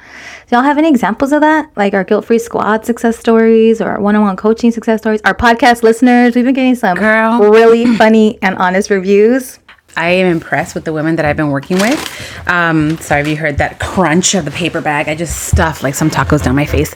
[0.47, 1.69] Do y'all have any examples of that?
[1.77, 5.21] Like our guilt free squad success stories or our one on one coaching success stories?
[5.23, 7.39] Our podcast listeners, we've been getting some Girl.
[7.51, 9.59] really funny and honest reviews.
[9.95, 12.47] I am impressed with the women that I've been working with.
[12.47, 15.07] Um, sorry if you heard that crunch of the paper bag.
[15.07, 16.93] I just stuffed like some tacos down my face.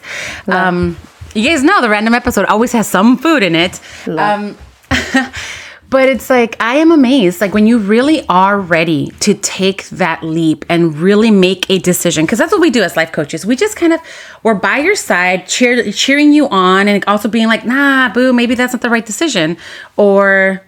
[0.48, 0.98] Um,
[1.34, 3.80] you guys know the random episode always has some food in it.
[5.89, 7.39] But it's like I am amazed.
[7.39, 12.26] Like when you really are ready to take that leap and really make a decision,
[12.26, 13.45] because that's what we do as life coaches.
[13.45, 14.02] We just kind of
[14.43, 18.54] we're by your side, cheer, cheering you on, and also being like, "Nah, boo, maybe
[18.54, 19.56] that's not the right decision,"
[19.95, 20.62] or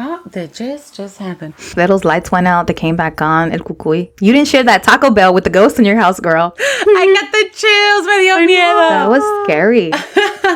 [0.00, 1.54] Oh, the just just happened.
[1.76, 2.68] Little's lights went out.
[2.68, 3.50] They came back on.
[3.50, 4.12] El cucuy.
[4.20, 6.54] You didn't share that Taco Bell with the ghost in your house, girl.
[6.60, 8.06] I got the chills.
[8.06, 8.88] Me dio miedo.
[8.90, 9.90] That was scary.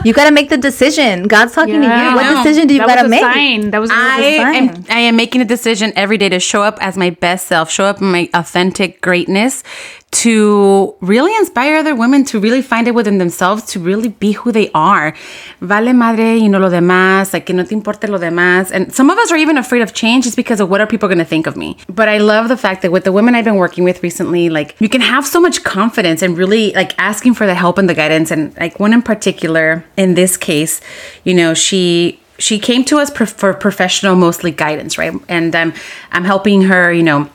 [0.04, 1.24] you got to make the decision.
[1.24, 2.14] God's talking yeah, to you.
[2.14, 3.20] What decision do you got to make?
[3.20, 3.70] Sign.
[3.70, 4.84] That was I am.
[4.88, 7.68] I am making a decision every day to show up as my best self.
[7.68, 9.64] Show up in my authentic greatness
[10.12, 14.52] to really inspire other women to really find it within themselves to really be who
[14.52, 15.14] they are.
[15.60, 18.70] Vale madre y no lo demás, like que no te importe lo demás.
[18.70, 21.08] And some of us are even afraid of change just because of what are people
[21.08, 21.78] going to think of me.
[21.88, 24.76] But I love the fact that with the women I've been working with recently, like
[24.80, 27.94] you can have so much confidence and really like asking for the help and the
[27.94, 28.30] guidance.
[28.30, 30.82] And like one in particular, in this case,
[31.24, 35.14] you know, she she came to us for professional mostly guidance, right?
[35.28, 35.72] And um,
[36.10, 37.30] I'm helping her, you know,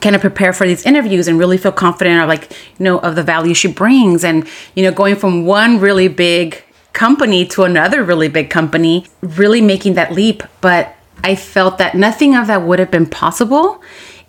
[0.00, 3.16] kind of prepare for these interviews and really feel confident of like you know of
[3.16, 4.24] the value she brings.
[4.24, 9.60] And you know going from one really big company to another really big company really
[9.60, 10.42] making that leap.
[10.60, 13.82] But i felt that nothing of that would have been possible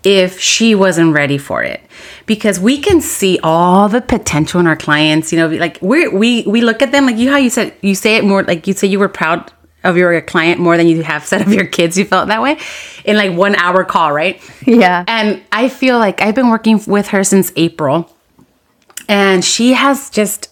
[0.03, 1.81] if she wasn't ready for it.
[2.25, 6.43] Because we can see all the potential in our clients you know like we we
[6.43, 8.73] we look at them like you how you said you say it more like you
[8.73, 9.51] say you were proud
[9.83, 12.57] of your client more than you have said of your kids you felt that way?
[13.05, 14.41] In like one hour call right?
[14.65, 15.03] Yeah.
[15.07, 18.15] And i feel like i've been working with her since april
[19.07, 20.49] and she has just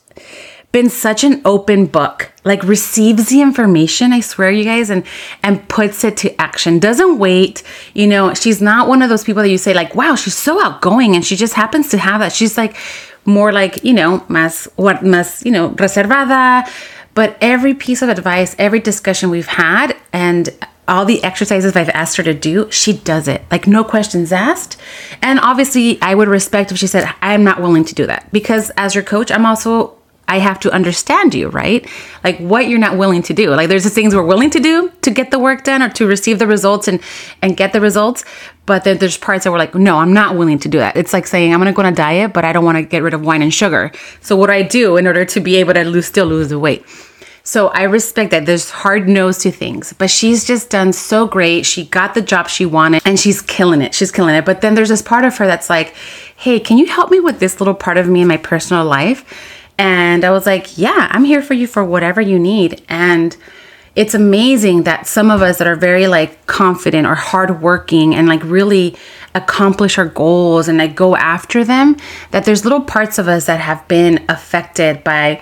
[0.72, 5.04] been such an open book like receives the information i swear you guys and
[5.44, 6.80] and puts it to action.
[6.80, 7.64] Doesn't wait
[7.94, 10.64] you know she's not one of those people that you say like wow she's so
[10.64, 12.34] outgoing and she just happens to have that.
[12.34, 12.76] She's like
[13.28, 16.66] more like, you know, más, what, más, you know, reservada.
[17.18, 20.56] But every piece of advice, every discussion we've had, and
[20.88, 23.44] all the exercises I've asked her to do, she does it.
[23.50, 24.78] Like no questions asked.
[25.24, 28.32] And obviously, I would respect if she said, I'm not willing to do that.
[28.32, 29.97] Because as your coach, I'm also
[30.28, 31.88] I have to understand you, right?
[32.24, 33.52] Like what you're not willing to do.
[33.52, 36.06] Like there's the things we're willing to do to get the work done or to
[36.06, 37.00] receive the results and
[37.42, 38.26] and get the results,
[38.66, 40.98] but then there's parts that we're like, no, I'm not willing to do that.
[40.98, 43.04] It's like saying I'm gonna go on a diet, but I don't want to get
[43.04, 43.92] rid of wine and sugar.
[44.22, 46.60] So what do I do in order to be able to lose still lose the
[46.60, 46.86] weight?
[47.48, 51.66] So I respect that there's hard nose to things, but she's just done so great.
[51.66, 53.96] She got the job she wanted and she's killing it.
[53.96, 54.44] She's killing it.
[54.44, 55.96] But then there's this part of her that's like,
[56.36, 59.24] hey, can you help me with this little part of me in my personal life?
[59.78, 62.84] And I was like, yeah, I'm here for you for whatever you need.
[62.90, 63.36] And
[63.96, 68.44] it's amazing that some of us that are very like confident or hardworking and like
[68.44, 68.96] really
[69.34, 71.98] accomplish our goals and like go after them,
[72.32, 75.42] that there's little parts of us that have been affected by,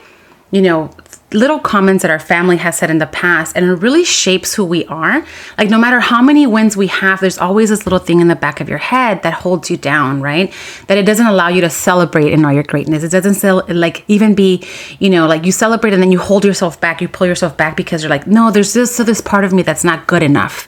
[0.51, 0.89] you know,
[1.35, 4.65] little comments that our family has said in the past and it really shapes who
[4.65, 5.25] we are.
[5.57, 8.35] Like no matter how many wins we have, there's always this little thing in the
[8.35, 10.53] back of your head that holds you down, right?
[10.87, 13.03] That it doesn't allow you to celebrate in all your greatness.
[13.03, 14.65] It doesn't sell, like even be,
[14.99, 17.75] you know, like you celebrate and then you hold yourself back, you pull yourself back
[17.75, 20.67] because you're like, no, there's this so this part of me that's not good enough.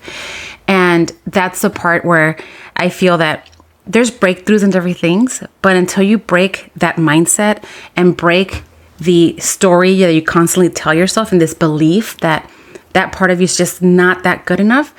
[0.68, 2.38] And that's the part where
[2.76, 3.50] I feel that
[3.86, 5.30] there's breakthroughs and everything,
[5.62, 7.64] but until you break that mindset
[7.96, 8.64] and break
[9.00, 12.50] the story that you constantly tell yourself and this belief that
[12.94, 14.94] that part of you is just not that good enough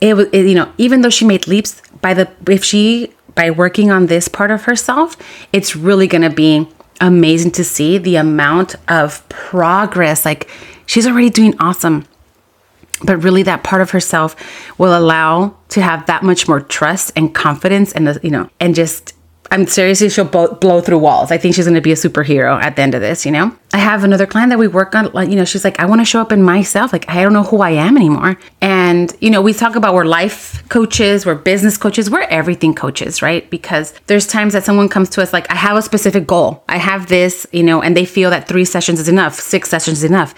[0.00, 3.90] it was you know even though she made leaps by the if she by working
[3.90, 5.16] on this part of herself
[5.52, 6.68] it's really going to be
[7.00, 10.24] amazing to see the amount of progress.
[10.24, 10.48] Like
[10.86, 12.04] she's already doing awesome.
[13.02, 14.36] But really that part of herself
[14.78, 19.14] will allow to have that much more trust and confidence and you know and just
[19.52, 21.32] I'm seriously, she'll blow, blow through walls.
[21.32, 23.52] I think she's going to be a superhero at the end of this, you know?
[23.74, 26.00] I have another client that we work on, like, you know, she's like, I want
[26.00, 26.92] to show up in myself.
[26.92, 28.38] Like, I don't know who I am anymore.
[28.60, 33.22] And, you know, we talk about we're life coaches, we're business coaches, we're everything coaches,
[33.22, 33.48] right?
[33.50, 36.62] Because there's times that someone comes to us like, I have a specific goal.
[36.68, 39.98] I have this, you know, and they feel that three sessions is enough, six sessions
[39.98, 40.32] is enough.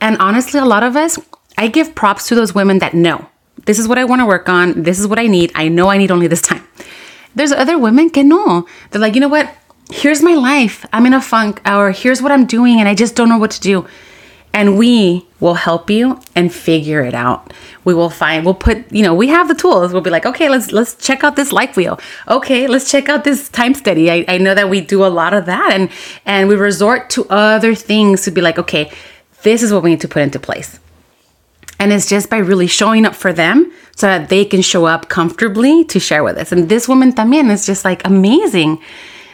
[0.00, 1.16] And honestly, a lot of us,
[1.56, 3.28] I give props to those women that know
[3.66, 4.82] this is what I want to work on.
[4.82, 5.52] This is what I need.
[5.54, 6.66] I know I need only this time.
[7.34, 8.66] There's other women que no.
[8.90, 9.54] They're like, you know what?
[9.90, 10.84] Here's my life.
[10.92, 13.52] I'm in a funk, or here's what I'm doing, and I just don't know what
[13.52, 13.86] to do.
[14.52, 17.52] And we will help you and figure it out.
[17.84, 19.92] We will find, we'll put, you know, we have the tools.
[19.92, 22.00] We'll be like, okay, let's let's check out this life wheel.
[22.26, 24.10] Okay, let's check out this time study.
[24.10, 25.90] I, I know that we do a lot of that and
[26.26, 28.90] and we resort to other things to be like, okay,
[29.42, 30.80] this is what we need to put into place.
[31.78, 35.08] And it's just by really showing up for them so that they can show up
[35.08, 36.52] comfortably to share with us.
[36.52, 38.80] And this woman también is just like amazing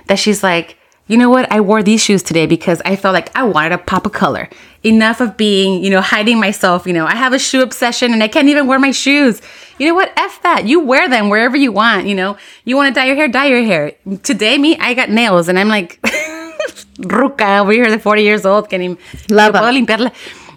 [0.07, 0.77] that she's like,
[1.07, 1.51] you know what?
[1.53, 4.49] I wore these shoes today because I felt like I wanted to pop a color.
[4.83, 6.87] Enough of being, you know, hiding myself.
[6.87, 9.43] You know, I have a shoe obsession and I can't even wear my shoes.
[9.79, 10.13] You know what?
[10.17, 10.67] F that.
[10.67, 12.07] You wear them wherever you want.
[12.07, 13.93] You know, you want to dye your hair, dye your hair.
[14.23, 16.01] Today, me, I got nails and I'm like,
[16.99, 18.97] ruca over here, the 40 years old, getting.
[19.29, 19.61] Lava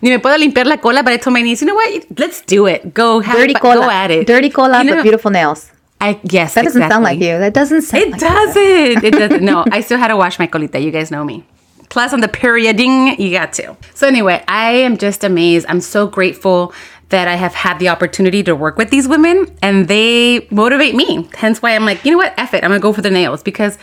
[0.01, 2.19] ni me puedo limpiar la cola, but I told my niece, you know what?
[2.19, 2.93] Let's do it.
[2.93, 3.75] Go have dirty cola.
[3.75, 4.27] Go at it.
[4.27, 5.71] Dirty cola, you know, but beautiful nails.
[5.99, 6.93] I yes, that doesn't exactly.
[6.93, 7.39] sound like you.
[7.39, 8.03] That doesn't sound.
[8.03, 9.03] It like doesn't.
[9.03, 9.43] it doesn't.
[9.43, 10.81] No, I still had to wash my colita.
[10.81, 11.43] You guys know me.
[11.89, 13.75] Plus, on the perioding, you got to.
[13.95, 15.65] So anyway, I am just amazed.
[15.69, 16.73] I'm so grateful
[17.09, 21.27] that I have had the opportunity to work with these women, and they motivate me.
[21.35, 22.33] Hence, why I'm like, you know what?
[22.37, 22.63] F it.
[22.63, 23.77] I'm gonna go for the nails because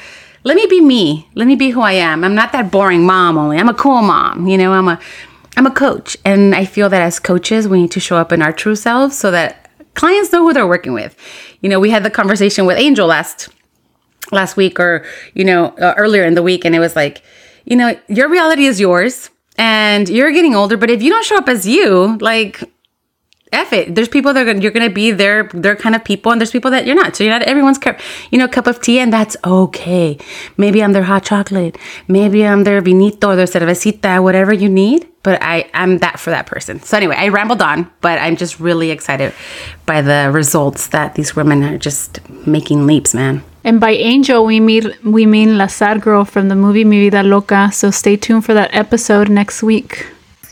[0.45, 1.29] let me be me.
[1.35, 2.23] Let me be who I am.
[2.23, 3.57] I'm not that boring mom only.
[3.59, 4.47] I'm a cool mom.
[4.47, 5.01] You know, I'm a
[5.57, 8.43] I'm a coach, and I feel that as coaches, we need to show up in
[8.43, 11.17] our true selves so that clients know who they're working with.
[11.61, 13.49] You know, we had the conversation with Angel last
[14.33, 17.23] last week, or you know, uh, earlier in the week, and it was like,
[17.65, 20.77] you know, your reality is yours, and you're getting older.
[20.77, 22.63] But if you don't show up as you, like
[23.55, 23.95] F it.
[23.95, 26.41] There's people that are, gonna, you're going to be their their kind of people, and
[26.41, 27.15] there's people that you're not.
[27.15, 28.01] So you're not everyone's cup,
[28.33, 30.19] you know, cup of tea, and that's okay.
[30.57, 31.79] Maybe I'm their hot chocolate.
[32.09, 35.09] Maybe I'm their vinito, or their cervecita, whatever you need.
[35.25, 36.81] But I I'm that for that person.
[36.81, 39.35] So anyway, I rambled on, but I'm just really excited
[39.87, 43.43] by the results that these women are just making leaps, man.
[43.65, 47.23] And by angel, we mean we mean La Sad Girl from the movie Mi Vida
[47.23, 47.71] Loca.
[47.73, 50.07] So stay tuned for that episode next week.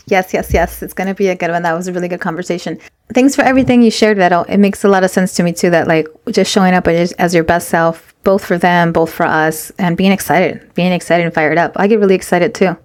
[0.07, 0.83] Yes, yes, yes.
[0.83, 1.63] It's going to be a good one.
[1.63, 2.77] That was a really good conversation.
[3.13, 4.41] Thanks for everything you shared, Vero.
[4.43, 7.33] It makes a lot of sense to me, too, that like just showing up as
[7.33, 11.33] your best self, both for them, both for us, and being excited, being excited and
[11.33, 11.71] fired up.
[11.77, 12.75] I get really excited, too.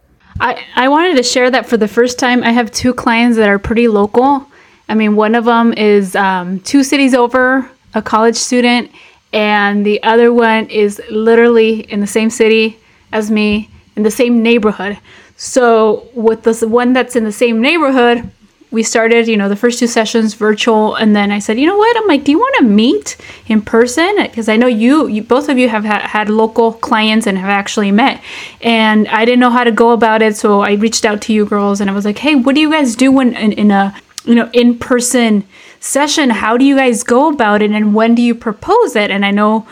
[0.41, 2.43] I, I wanted to share that for the first time.
[2.45, 4.47] I have two clients that are pretty local.
[4.89, 8.91] I mean, one of them is um, two cities over, a college student,
[9.33, 12.79] and the other one is literally in the same city,
[13.13, 14.99] as me in the same neighborhood.
[15.37, 18.31] So with the one that's in the same neighborhood,
[18.71, 21.79] we started, you know, the first two sessions virtual, and then I said, you know
[21.79, 21.97] what?
[21.97, 24.17] I'm like, do you want to meet in person?
[24.23, 27.49] Because I know you, you, both of you have ha- had local clients and have
[27.49, 28.23] actually met,
[28.61, 31.47] and I didn't know how to go about it, so I reached out to you
[31.47, 33.99] girls, and I was like, hey, what do you guys do when in, in a,
[34.25, 35.45] you know, in person
[35.81, 36.29] session?
[36.29, 39.11] How do you guys go about it, and when do you propose it?
[39.11, 39.67] And I know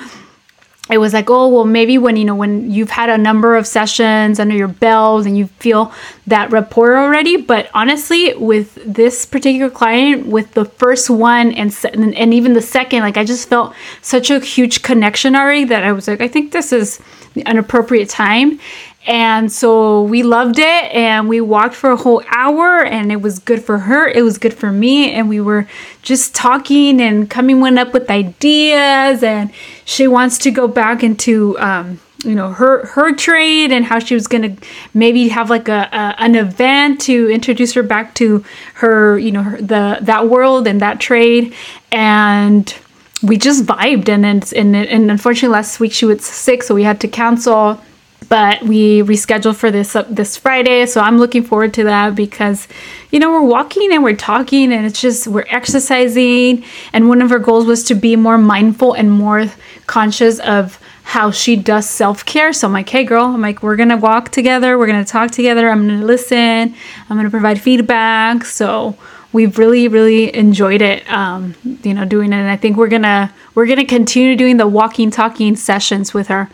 [0.88, 3.66] it was like, oh, well, maybe when you know when you've had a number of
[3.66, 5.92] sessions under your belt and you feel
[6.28, 7.36] that rapport already.
[7.36, 13.00] But honestly, with this particular client, with the first one and and even the second,
[13.00, 16.52] like I just felt such a huge connection already that I was like, I think
[16.52, 17.00] this is
[17.44, 18.60] an appropriate time.
[19.06, 23.38] And so we loved it and we walked for a whole hour and it was
[23.38, 24.08] good for her.
[24.08, 25.12] It was good for me.
[25.12, 25.68] And we were
[26.02, 29.22] just talking and coming one up with ideas.
[29.22, 29.52] And
[29.84, 34.14] she wants to go back into, um, you know her her trade and how she
[34.14, 34.56] was gonna
[34.94, 38.42] maybe have like a, a, an event to introduce her back to
[38.74, 41.54] her you know her, the that world and that trade
[41.92, 42.74] and
[43.22, 46.82] we just vibed and and, and and unfortunately last week she was sick so we
[46.82, 47.80] had to cancel
[48.28, 50.86] but we rescheduled for this uh, this Friday.
[50.86, 52.68] So I'm looking forward to that because,
[53.10, 56.64] you know, we're walking and we're talking and it's just we're exercising.
[56.92, 59.46] And one of our goals was to be more mindful and more
[59.86, 62.52] conscious of how she does self care.
[62.52, 65.70] So I'm like, hey, girl, I'm like, we're gonna walk together, we're gonna talk together,
[65.70, 66.74] I'm gonna listen,
[67.08, 68.44] I'm gonna provide feedback.
[68.44, 68.96] So
[69.32, 72.36] we've really really enjoyed it um, you know doing it.
[72.36, 76.48] And i think we're gonna we're gonna continue doing the walking talking sessions with her.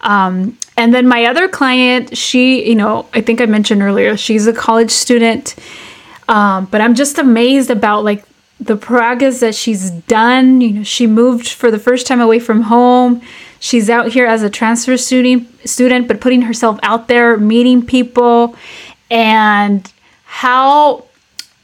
[0.00, 4.46] Um, and then my other client she you know i think i mentioned earlier she's
[4.46, 5.56] a college student.
[6.28, 8.24] Um, but i'm just amazed about like
[8.60, 10.60] the progress that she's done.
[10.60, 13.22] You know she moved for the first time away from home.
[13.60, 18.56] She's out here as a transfer student student but putting herself out there meeting people.
[19.10, 19.90] And
[20.24, 21.04] how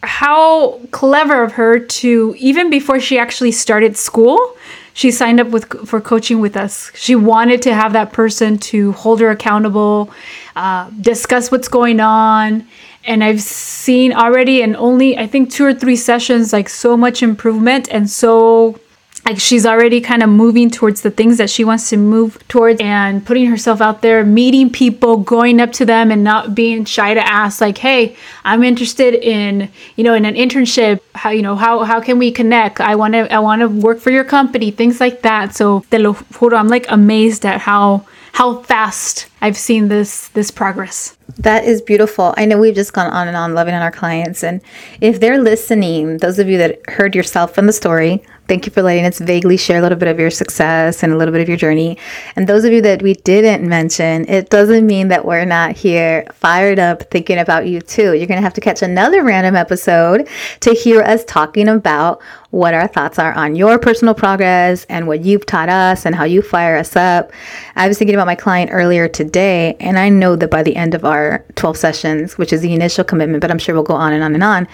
[0.04, 4.56] how clever of her to even before she actually started school
[4.94, 6.92] she signed up with for coaching with us.
[6.94, 10.10] She wanted to have that person to hold her accountable
[10.54, 12.66] uh, discuss what's going on.
[13.06, 17.22] And i've seen already in only i think two or three sessions like so much
[17.22, 18.80] improvement and so
[19.24, 22.80] like she's already kind of moving towards the things that she wants to move towards
[22.80, 27.14] and putting herself out there meeting people going up to them and not being shy
[27.14, 31.56] to ask like hey i'm interested in you know in an internship how you know
[31.56, 34.70] how how can we connect i want to i want to work for your company
[34.70, 39.56] things like that so te lo juro i'm like amazed at how how fast I've
[39.56, 41.16] seen this this progress.
[41.38, 42.34] That is beautiful.
[42.36, 44.60] I know we've just gone on and on loving on our clients and
[45.00, 48.82] if they're listening, those of you that heard yourself in the story, Thank you for
[48.82, 51.48] letting us vaguely share a little bit of your success and a little bit of
[51.48, 51.96] your journey.
[52.36, 56.26] And those of you that we didn't mention, it doesn't mean that we're not here
[56.32, 58.12] fired up thinking about you too.
[58.14, 60.28] You're going to have to catch another random episode
[60.60, 62.20] to hear us talking about
[62.54, 66.22] what our thoughts are on your personal progress and what you've taught us and how
[66.22, 67.32] you fire us up.
[67.74, 70.94] I was thinking about my client earlier today, and I know that by the end
[70.94, 74.12] of our 12 sessions, which is the initial commitment, but I'm sure we'll go on
[74.12, 74.68] and on and on,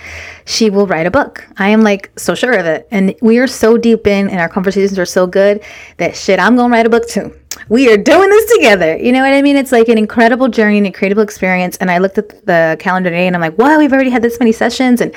[0.45, 1.47] she will write a book.
[1.57, 2.87] I am like so sure of it.
[2.91, 5.65] And we are so deep in, and our conversations are so good
[5.97, 7.35] that shit, I'm to write a book too
[7.69, 8.97] we are doing this together.
[8.97, 9.57] You know what I mean?
[9.57, 11.77] It's like an incredible journey an incredible experience.
[11.77, 14.39] And I looked at the calendar today and I'm like, wow, we've already had this
[14.39, 15.01] many sessions.
[15.01, 15.15] And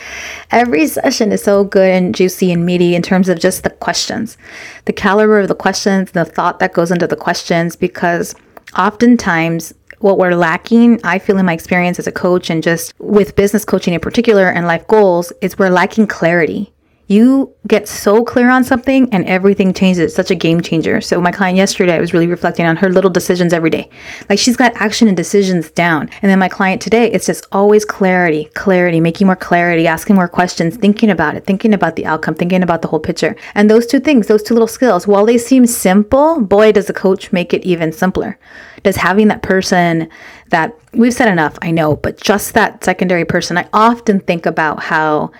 [0.52, 4.38] every session is so good and juicy and meaty in terms of just the questions,
[4.86, 8.36] the caliber of the questions, the thought that goes into the questions, because
[8.78, 13.36] oftentimes what we're lacking, I feel in my experience as a coach and just with
[13.38, 16.73] business coaching in particular and life goals, is we're lacking clarity
[17.08, 20.06] you get so clear on something and everything changes.
[20.06, 21.02] It's such a game changer.
[21.02, 23.90] So my client yesterday, I was really reflecting on her little decisions every day.
[24.30, 26.10] Like she's got action and decisions down.
[26.22, 30.30] And then my client today, it's just always clarity, clarity, making more clarity, asking more
[30.30, 33.36] questions, thinking about it, thinking about the outcome, thinking about the whole picture.
[33.54, 36.94] And those two things, those two little skills, while they seem simple, boy, does the
[36.94, 38.40] coach make it even simpler.
[38.84, 40.10] Does having that person
[40.50, 44.84] that we've said enough, I know, but just that secondary person, I often think about
[44.84, 45.32] how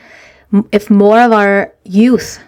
[0.72, 2.40] if more of our youth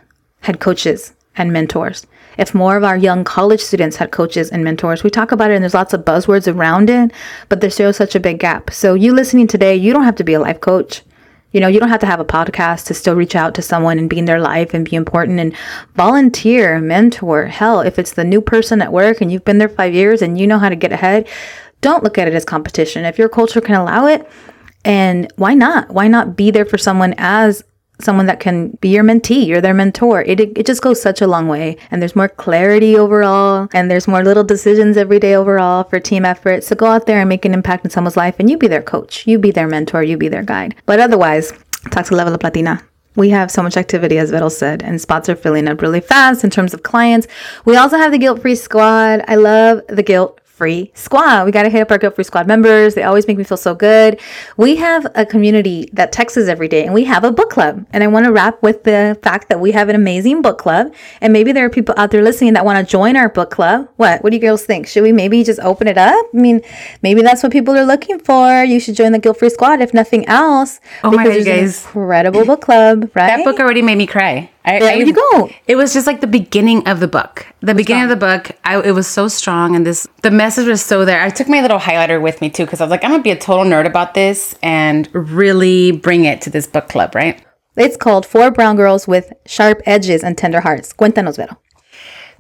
[0.42, 2.06] had coaches and mentors,
[2.38, 5.56] if more of our young college students had coaches and mentors, we talk about it
[5.56, 7.12] and there's lots of buzzwords around it,
[7.50, 8.72] but there's still such a big gap.
[8.72, 11.02] So, you listening today, you don't have to be a life coach.
[11.52, 13.98] You know, you don't have to have a podcast to still reach out to someone
[13.98, 15.56] and be in their life and be important and
[15.96, 17.46] volunteer, mentor.
[17.46, 20.38] Hell, if it's the new person at work and you've been there five years and
[20.38, 21.30] you know how to get ahead,
[21.80, 23.06] don't look at it as competition.
[23.06, 24.30] If your culture can allow it,
[24.84, 25.90] and why not?
[25.92, 27.64] Why not be there for someone as
[28.00, 30.22] someone that can be your mentee, you're their mentor.
[30.24, 31.78] It, it, it just goes such a long way.
[31.92, 36.26] And there's more clarity overall, and there's more little decisions every day overall for team
[36.26, 36.64] effort.
[36.64, 38.82] So go out there and make an impact in someone's life, and you be their
[38.82, 40.76] coach, you be their mentor, you be their guide.
[40.86, 41.54] But otherwise,
[41.92, 42.84] talk to Level Up Latina.
[43.16, 46.44] We have so much activity, as Vettel said, and spots are filling up really fast
[46.44, 47.28] in terms of clients.
[47.64, 49.24] We also have the Guilt Free Squad.
[49.28, 51.46] I love the Guilt free squad.
[51.46, 52.96] We got to hit up our Guilt Free Squad members.
[52.96, 54.20] They always make me feel so good.
[54.58, 57.86] We have a community that texts us every day and we have a book club.
[57.92, 60.94] And I want to wrap with the fact that we have an amazing book club.
[61.20, 63.90] And maybe there are people out there listening that want to join our book club.
[63.98, 64.24] What?
[64.24, 64.88] What do you girls think?
[64.88, 66.26] Should we maybe just open it up?
[66.34, 66.62] I mean,
[67.02, 68.64] maybe that's what people are looking for.
[68.64, 70.80] You should join the Guilt Free Squad if nothing else.
[71.04, 71.86] Oh my God, you guys.
[71.86, 73.28] incredible book club, right?
[73.28, 74.50] That book already made me cry.
[74.66, 75.50] I, there I, you go.
[75.68, 77.46] It was just like the beginning of the book.
[77.62, 80.84] The beginning of the book, I, it was so strong, and this the message was
[80.84, 81.22] so there.
[81.22, 83.32] I took my little highlighter with me too because I was like, I'm gonna be
[83.32, 87.42] a total nerd about this and really bring it to this book club, right?
[87.78, 90.94] It's called For Brown Girls with Sharp Edges and Tender Hearts.
[90.94, 91.58] Cuéntanos, Vero.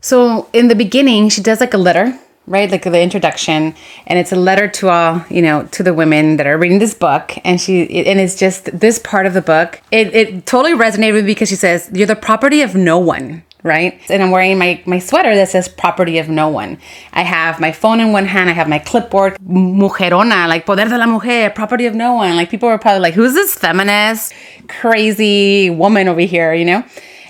[0.01, 2.17] So in the beginning, she does like a letter
[2.47, 2.69] right?
[2.69, 3.75] Like the introduction,
[4.07, 6.93] and it's a letter to all, you know, to the women that are reading this
[6.93, 7.33] book.
[7.43, 9.81] And she, and it's just this part of the book.
[9.91, 13.43] It, it totally resonated with me because she says, You're the property of no one,
[13.63, 13.99] right?
[14.09, 16.77] And I'm wearing my, my sweater that says property of no one.
[17.13, 20.97] I have my phone in one hand, I have my clipboard, mujerona, like poder de
[20.97, 22.35] la mujer, property of no one.
[22.35, 24.33] Like people were probably like, Who's this feminist,
[24.67, 26.83] crazy woman over here, you know?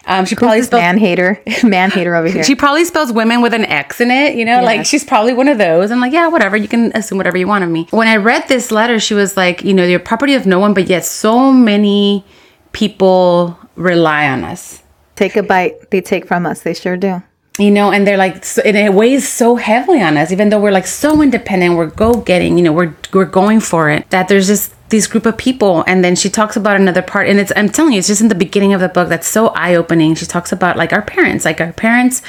[0.08, 2.44] Um, she probably spells man hater, man hater over here.
[2.44, 4.36] She probably spells women with an X in it.
[4.36, 4.66] You know, yes.
[4.66, 5.92] like she's probably one of those.
[5.92, 6.56] I'm like, yeah, whatever.
[6.58, 7.88] You can assume whatever you want of me.
[7.92, 10.74] When I read this letter, she was like, you know, you're property of no one,
[10.74, 12.24] but yet so many
[12.72, 14.84] people rely on us.
[15.16, 15.90] Take a bite.
[15.92, 16.64] They take from us.
[16.64, 17.24] They sure do
[17.58, 20.60] you know and they're like so, and it weighs so heavily on us even though
[20.60, 24.28] we're like so independent we're go getting you know we're we're going for it that
[24.28, 27.52] there's just these group of people and then she talks about another part and it's
[27.56, 30.16] i'm telling you it's just in the beginning of the book that's so eye-opening.
[30.16, 32.22] She talks about like our parents like our parents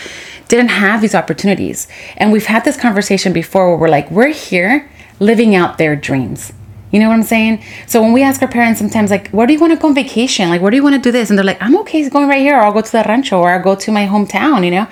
[0.48, 4.88] didn't have these opportunities and we've had this conversation before where we're like we're here
[5.18, 6.52] living out their dreams
[6.92, 7.62] you know what I'm saying?
[7.86, 9.94] So when we ask our parents sometimes, like, where do you want to go on
[9.94, 10.48] vacation?
[10.48, 11.30] Like, where do you want to do this?
[11.30, 13.50] And they're like, I'm okay going right here, or I'll go to the rancho, or
[13.50, 14.86] I'll go to my hometown, you know?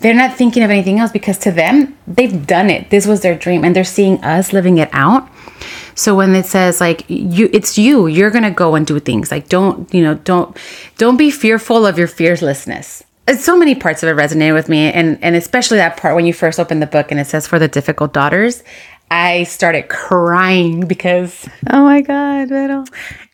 [0.00, 2.90] They're not thinking of anything else because to them, they've done it.
[2.90, 5.28] This was their dream, and they're seeing us living it out.
[5.96, 9.30] So when it says like you it's you, you're to go and do things.
[9.30, 10.56] Like don't, you know, don't
[10.98, 13.02] don't be fearful of your fearlessness.
[13.38, 16.34] So many parts of it resonated with me and and especially that part when you
[16.34, 18.62] first open the book and it says for the difficult daughters.
[19.10, 22.84] I started crying because Oh my god, Vero.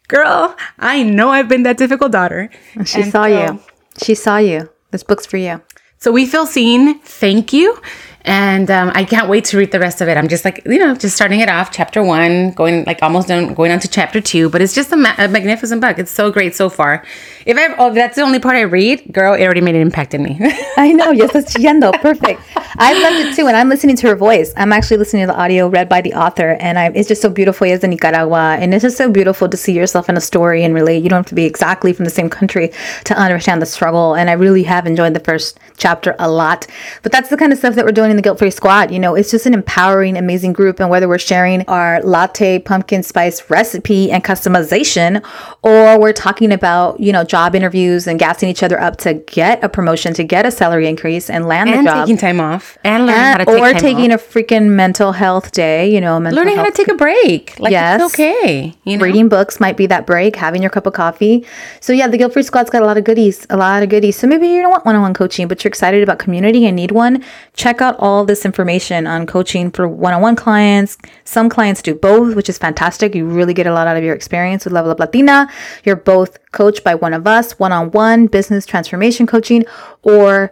[0.09, 2.51] Girl, I know I've been that difficult daughter.
[2.85, 3.61] She and saw so, you.
[4.03, 4.71] She saw you.
[4.91, 5.63] This book's for you.
[5.99, 6.99] So we feel seen.
[7.01, 7.81] Thank you
[8.25, 10.17] and um, I can't wait to read the rest of it.
[10.17, 13.55] I'm just like you know, just starting it off, chapter one, going like almost done,
[13.55, 14.49] going on to chapter two.
[14.49, 15.99] But it's just a, ma- a magnificent book.
[15.99, 17.05] It's so great so far.
[17.47, 20.15] If I oh, that's the only part I read, girl, it already made an impact
[20.15, 20.39] in me.
[20.77, 22.41] I know, yes, that's chillando, perfect.
[22.79, 24.53] I loved it too, and I'm listening to her voice.
[24.57, 27.29] I'm actually listening to the audio read by the author, and I, it's just so
[27.29, 27.67] beautiful.
[27.67, 30.75] Is in Nicaragua, and it's just so beautiful to see yourself in a story and
[30.75, 31.03] relate.
[31.03, 32.73] You don't have to be exactly from the same country
[33.05, 34.15] to understand the struggle.
[34.15, 36.67] And I really have enjoyed the first chapter a lot.
[37.03, 38.93] But that's the kind of stuff that we're doing in the Guilt Free Squad.
[38.93, 40.79] You know, it's just an empowering, amazing group.
[40.79, 45.25] And whether we're sharing our latte pumpkin spice recipe and customization,
[45.63, 49.65] or we're talking about, you know, job interviews and gassing each other up to get
[49.65, 52.07] a promotion, to get a salary increase and land and the job.
[52.07, 54.37] taking time off and learning and, how to take Or taking off.
[54.37, 57.59] a freaking mental health day, you know, learning how to take a break.
[57.59, 58.01] Like, yes.
[58.01, 58.75] it's okay.
[58.85, 59.05] You know?
[59.05, 61.47] Reading books might be that break, having your cup of coffee.
[61.81, 64.17] So, yeah, the Guilt Free Squad's got a lot of goodies, a lot of goodies.
[64.17, 66.77] So maybe you don't want one on one coaching, but you're excited about community and
[66.77, 70.99] need one, check out all this information on coaching for one on one clients.
[71.23, 73.15] Some clients do both, which is fantastic.
[73.15, 75.49] You really get a lot out of your experience with Level Up Latina.
[75.85, 79.65] You're both coached by one of us, one on one business transformation coaching,
[80.03, 80.51] or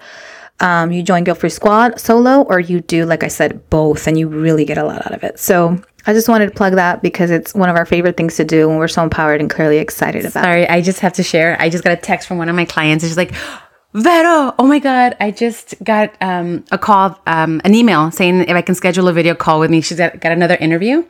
[0.60, 4.16] um, you join Guilt Free Squad solo, or you do, like I said, both, and
[4.16, 5.40] you really get a lot out of it.
[5.40, 8.44] So I just wanted to plug that because it's one of our favorite things to
[8.44, 10.44] do, and we're so empowered and clearly excited about.
[10.44, 11.56] Sorry, I just have to share.
[11.58, 13.04] I just got a text from one of my clients.
[13.04, 13.34] She's like,
[13.92, 18.50] Vero, oh my God, I just got um, a call, um, an email saying if
[18.50, 19.80] I can schedule a video call with me.
[19.80, 21.04] She's got, got another interview.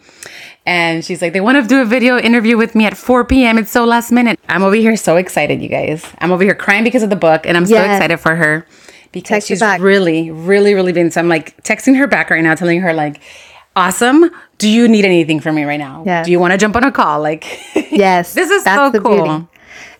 [0.64, 3.58] And she's like, they want to do a video interview with me at 4 p.m.
[3.58, 4.38] It's so last minute.
[4.48, 6.06] I'm over here so excited, you guys.
[6.18, 8.66] I'm over here crying because of the book, and I'm so excited for her
[9.12, 11.10] because Text she's really, really, really been.
[11.10, 13.20] So I'm like texting her back right now, telling her, like,
[13.76, 14.30] awesome.
[14.58, 16.04] Do you need anything from me right now?
[16.06, 16.22] Yeah.
[16.22, 17.20] Do you want to jump on a call?
[17.20, 19.24] Like, yes, this is so cool.
[19.24, 19.46] Beauty.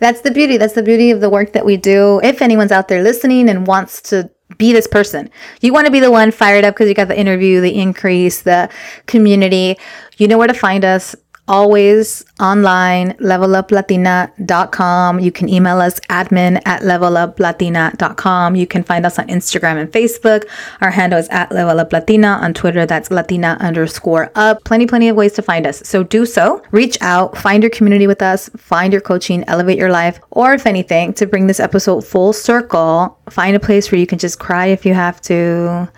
[0.01, 0.57] That's the beauty.
[0.57, 2.21] That's the beauty of the work that we do.
[2.23, 5.31] If anyone's out there listening and wants to be this person,
[5.61, 8.43] you want to be the one fired up because you got the interview, the increase,
[8.43, 8.69] the
[9.07, 9.79] community.
[10.17, 11.15] You know where to find us
[11.51, 15.19] always online, leveluplatina.com.
[15.19, 18.55] You can email us admin at leveluplatina.com.
[18.55, 20.45] You can find us on Instagram and Facebook.
[20.81, 22.41] Our handle is at leveluplatina.
[22.41, 24.63] On Twitter, that's latina underscore up.
[24.65, 25.83] Plenty, plenty of ways to find us.
[25.85, 26.63] So do so.
[26.71, 30.67] Reach out, find your community with us, find your coaching, elevate your life, or if
[30.67, 34.67] anything, to bring this episode full circle, find a place where you can just cry
[34.67, 35.91] if you have to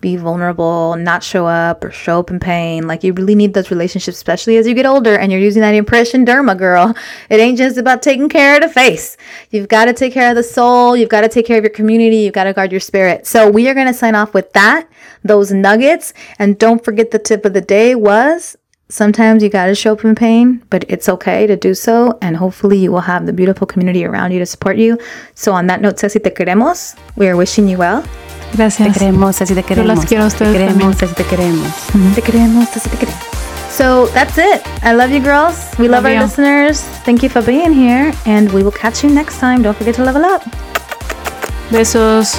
[0.00, 2.86] be vulnerable, not show up or show up in pain.
[2.86, 5.74] Like you really need those relationships, especially as you get older and you're using that
[5.74, 6.94] impression derma, girl.
[7.30, 9.16] It ain't just about taking care of the face.
[9.50, 10.96] You've got to take care of the soul.
[10.96, 12.18] You've got to take care of your community.
[12.18, 13.26] You've got to guard your spirit.
[13.26, 14.88] So we are going to sign off with that,
[15.24, 16.12] those nuggets.
[16.38, 18.56] And don't forget the tip of the day was
[18.88, 22.16] Sometimes you got to show up in pain, but it's okay to do so.
[22.22, 24.96] And hopefully, you will have the beautiful community around you to support you.
[25.34, 26.96] So, on that note, Ceci, te queremos.
[27.16, 28.04] We are wishing you well.
[28.56, 28.92] Gracias.
[28.92, 29.88] Te queremos, Ceci, te queremos.
[29.88, 31.68] Yo las quiero a ustedes te queremos, Ceci, te queremos.
[31.68, 32.14] Mm-hmm.
[32.14, 33.22] Te queremos, Ceci, te queremos.
[33.76, 34.62] So that's it.
[34.82, 35.56] I love you, girls.
[35.78, 36.22] We love, love our you.
[36.22, 36.80] listeners.
[37.04, 39.62] Thank you for being here, and we will catch you next time.
[39.62, 40.42] Don't forget to level up.
[41.70, 42.36] Besos.